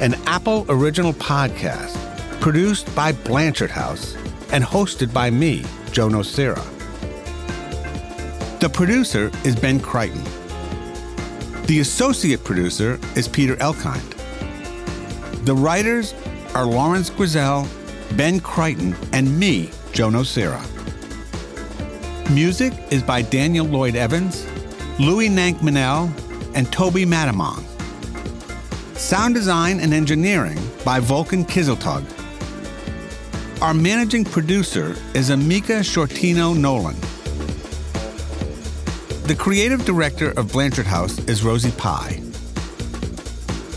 an 0.00 0.12
Apple 0.26 0.66
original 0.68 1.14
podcast 1.14 1.96
produced 2.38 2.94
by 2.94 3.12
Blanchard 3.12 3.70
House 3.70 4.14
and 4.52 4.62
hosted 4.62 5.10
by 5.14 5.30
me, 5.30 5.64
Joe 5.90 6.08
Nocera. 6.08 6.62
The 8.60 8.68
producer 8.68 9.30
is 9.42 9.56
Ben 9.56 9.80
Crichton. 9.80 10.22
The 11.64 11.80
associate 11.80 12.44
producer 12.44 13.00
is 13.16 13.26
Peter 13.26 13.56
Elkind. 13.56 14.14
The 15.46 15.54
writers 15.54 16.14
are 16.54 16.66
Lawrence 16.66 17.08
Grizel, 17.08 17.66
Ben 18.18 18.38
Crichton, 18.38 18.94
and 19.14 19.38
me, 19.38 19.70
Joe 19.92 20.10
Nocera. 20.10 20.62
Music 22.34 22.74
is 22.90 23.02
by 23.02 23.22
Daniel 23.22 23.64
Lloyd 23.64 23.96
Evans, 23.96 24.46
Louis 25.00 25.30
Nank 25.30 25.60
Manel, 25.60 26.12
and 26.58 26.72
Toby 26.72 27.06
Matamong. 27.06 27.62
Sound 28.96 29.36
design 29.36 29.78
and 29.78 29.94
engineering 29.94 30.58
by 30.84 30.98
Vulcan 30.98 31.44
Kizeltug. 31.44 32.04
Our 33.62 33.72
managing 33.72 34.24
producer 34.24 34.96
is 35.14 35.30
Amika 35.30 35.84
Shortino 35.84 36.58
Nolan. 36.58 36.96
The 39.28 39.36
creative 39.36 39.84
director 39.84 40.32
of 40.32 40.50
Blanchard 40.50 40.86
House 40.86 41.20
is 41.28 41.44
Rosie 41.44 41.70
Pye. 41.70 42.20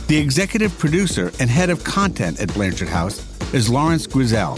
The 0.07 0.17
executive 0.17 0.75
producer 0.79 1.31
and 1.39 1.51
head 1.51 1.69
of 1.69 1.83
content 1.83 2.41
at 2.41 2.51
Blanchard 2.55 2.89
House 2.89 3.23
is 3.53 3.69
Lawrence 3.69 4.07
Grizel. 4.07 4.55